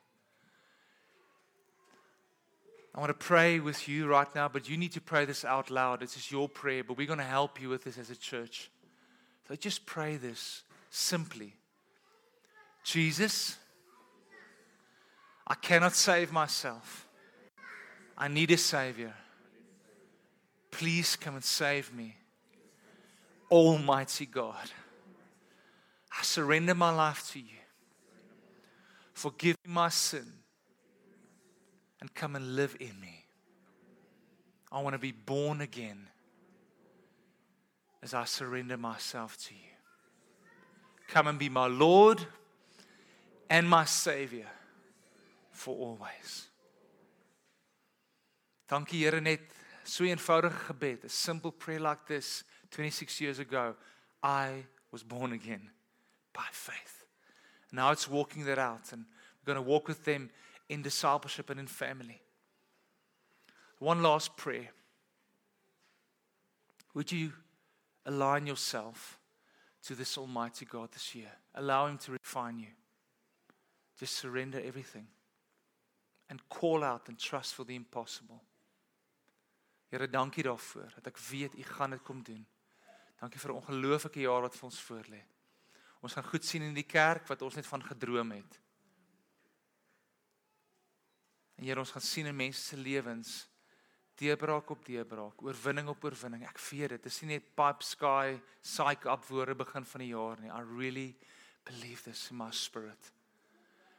I 2.95 2.99
want 2.99 3.11
to 3.11 3.15
pray 3.15 3.61
with 3.61 3.89
you 3.89 4.07
right 4.09 4.33
now, 4.35 4.49
but 4.49 4.69
you 4.69 4.77
need 4.77 4.93
to 4.93 5.01
pray 5.01 5.25
this 5.25 5.45
out 5.45 5.71
loud. 5.71 6.01
This 6.01 6.17
is 6.17 6.31
your 6.31 6.49
prayer, 6.49 6.83
but 6.83 6.97
we're 6.97 7.07
going 7.07 7.21
to 7.21 7.25
help 7.25 7.61
you 7.61 7.69
with 7.69 7.85
this 7.85 7.99
as 7.99 8.11
a 8.11 8.17
church. 8.17 8.71
So 9.47 9.55
just 9.55 9.87
pray 9.87 10.17
this 10.17 10.63
simply. 10.91 11.55
Jesus, 12.83 13.57
I 15.47 15.55
cannot 15.55 15.95
save 15.95 16.33
myself. 16.33 17.07
I 18.19 18.27
need 18.29 18.51
a 18.51 18.57
Savior. 18.57 19.15
Please 20.71 21.15
come 21.15 21.37
and 21.37 21.45
save 21.45 21.95
me. 21.95 22.17
Almighty 23.51 24.27
God, 24.27 24.71
I 26.19 26.23
surrender 26.23 26.75
my 26.75 26.91
life 26.91 27.31
to 27.33 27.39
you. 27.39 27.59
Forgive 29.13 29.57
me 29.65 29.73
my 29.73 29.89
sin 29.89 30.40
and 32.01 32.15
come 32.15 32.37
and 32.37 32.57
live 32.57 32.77
in 32.81 32.99
me. 33.01 33.25
I 34.73 34.81
want 34.81 34.95
to 34.95 34.99
be 34.99 35.13
born 35.13 35.61
again 35.61 36.09
as 38.03 38.15
I 38.15 38.25
surrender 38.25 38.77
myself 38.77 39.37
to 39.47 39.55
you. 39.55 39.61
Come 41.09 41.27
and 41.27 41.39
be 41.39 41.49
my 41.49 41.67
Lord 41.67 42.25
and 43.49 43.69
my 43.69 43.85
Savior 43.85 44.47
for 45.51 45.77
always. 45.77 46.47
Dankie 48.69 48.99
Here 48.99 49.21
net 49.21 49.41
so 49.83 50.05
eenvoudige 50.05 50.69
gebed, 50.69 51.05
a 51.05 51.09
simple 51.09 51.51
prayer 51.51 51.81
like 51.81 52.07
this 52.07 52.45
26 52.71 53.21
years 53.21 53.39
ago. 53.41 53.75
I 54.23 54.65
was 54.93 55.03
born 55.03 55.33
again 55.33 55.71
by 56.33 56.47
faith. 56.53 57.05
Now 57.73 57.91
it's 57.91 58.09
walking 58.09 58.45
that 58.45 58.59
out 58.59 58.93
and 58.93 59.05
we're 59.41 59.55
going 59.55 59.65
to 59.65 59.69
walk 59.69 59.89
with 59.89 60.05
them 60.05 60.31
in 60.71 60.83
discipleship 60.83 61.51
and 61.51 61.59
in 61.59 61.67
family. 61.67 62.23
One 63.81 64.03
last 64.03 64.37
prayer. 64.37 64.71
Would 66.95 67.11
you 67.13 67.33
align 68.07 68.47
yourself 68.47 69.19
to 69.87 69.95
this 69.95 70.17
Almighty 70.17 70.65
God 70.65 70.93
this 70.93 71.15
year? 71.15 71.33
Allow 71.55 71.89
Him 71.89 71.99
to 71.99 72.13
refine 72.13 72.59
you. 72.61 72.69
Just 73.99 74.17
surrender 74.17 74.61
everything 74.65 75.09
and 76.29 76.41
call 76.49 76.85
out 76.85 77.09
and 77.09 77.19
trust 77.19 77.55
for 77.55 77.65
the 77.65 77.75
impossible. 77.75 78.41
Here, 79.91 80.07
dankie 80.07 80.43
daarvoor 80.43 80.93
dat 80.95 81.07
ek 81.07 81.19
weet 81.19 81.59
u 81.59 81.63
gaan 81.63 81.91
dit 81.91 82.03
kom 82.03 82.23
doen. 82.23 82.47
Dankie 83.19 83.41
vir 83.41 83.51
'n 83.51 83.57
ongelooflike 83.57 84.21
jaar 84.21 84.41
wat 84.41 84.57
vir 84.57 84.65
ons 84.65 84.83
voorlê. 84.83 85.23
Ons 86.01 86.13
gaan 86.13 86.25
goed 86.25 86.45
sien 86.45 86.63
in 86.63 86.75
die 86.75 86.87
kerk 86.87 87.27
wat 87.27 87.43
ons 87.43 87.55
net 87.55 87.67
van 87.67 87.83
gedroom 87.83 88.31
het. 88.31 88.61
En 91.61 91.67
Here, 91.67 91.79
ons 91.79 91.91
gaan 91.93 92.03
sien 92.03 92.27
in 92.27 92.37
mense 92.37 92.61
se 92.71 92.77
lewens 92.77 93.47
deurbraak 94.17 94.71
op 94.73 94.85
deurbraak, 94.85 95.43
oorwinning 95.45 95.91
op 95.93 96.05
oorwinning. 96.05 96.47
Ek 96.49 96.61
weet 96.71 96.95
dit. 96.95 97.03
Dit 97.05 97.13
is 97.13 97.21
nie 97.21 97.35
net 97.35 97.51
pipe 97.57 97.85
sky 97.85 98.39
psych 98.65 99.05
up 99.05 99.27
woorde 99.29 99.55
begin 99.61 99.85
van 99.85 100.01
die 100.01 100.09
jaar 100.15 100.41
nie. 100.41 100.49
I 100.49 100.65
really 100.65 101.15
believe 101.69 102.09
this 102.09 102.31
in 102.31 102.41
my 102.41 102.49
spirit. 102.51 103.13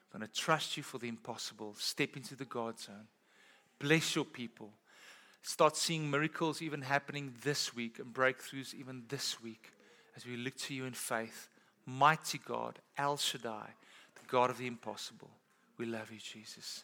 I'm 0.09 0.19
going 0.19 0.27
to 0.27 0.41
trust 0.41 0.75
you 0.75 0.83
for 0.83 0.97
the 0.99 1.07
impossible. 1.07 1.75
Step 1.77 2.17
into 2.17 2.35
the 2.35 2.49
God 2.49 2.79
zone. 2.79 3.07
Bless 3.79 4.15
your 4.15 4.25
people. 4.25 4.73
Start 5.41 5.77
seeing 5.77 6.09
miracles 6.09 6.61
even 6.61 6.81
happening 6.81 7.33
this 7.43 7.75
week 7.75 7.99
and 7.99 8.13
breakthroughs 8.13 8.73
even 8.73 9.05
this 9.07 9.41
week 9.41 9.71
as 10.15 10.25
we 10.25 10.35
look 10.35 10.57
to 10.57 10.73
you 10.73 10.85
in 10.85 10.93
faith. 10.93 11.47
Mighty 11.85 12.39
God, 12.39 12.79
El 12.97 13.17
Shaddai, 13.17 13.73
the 14.15 14.27
God 14.27 14.49
of 14.49 14.57
the 14.57 14.67
impossible. 14.67 15.29
We 15.77 15.85
love 15.85 16.11
you, 16.11 16.19
Jesus. 16.19 16.83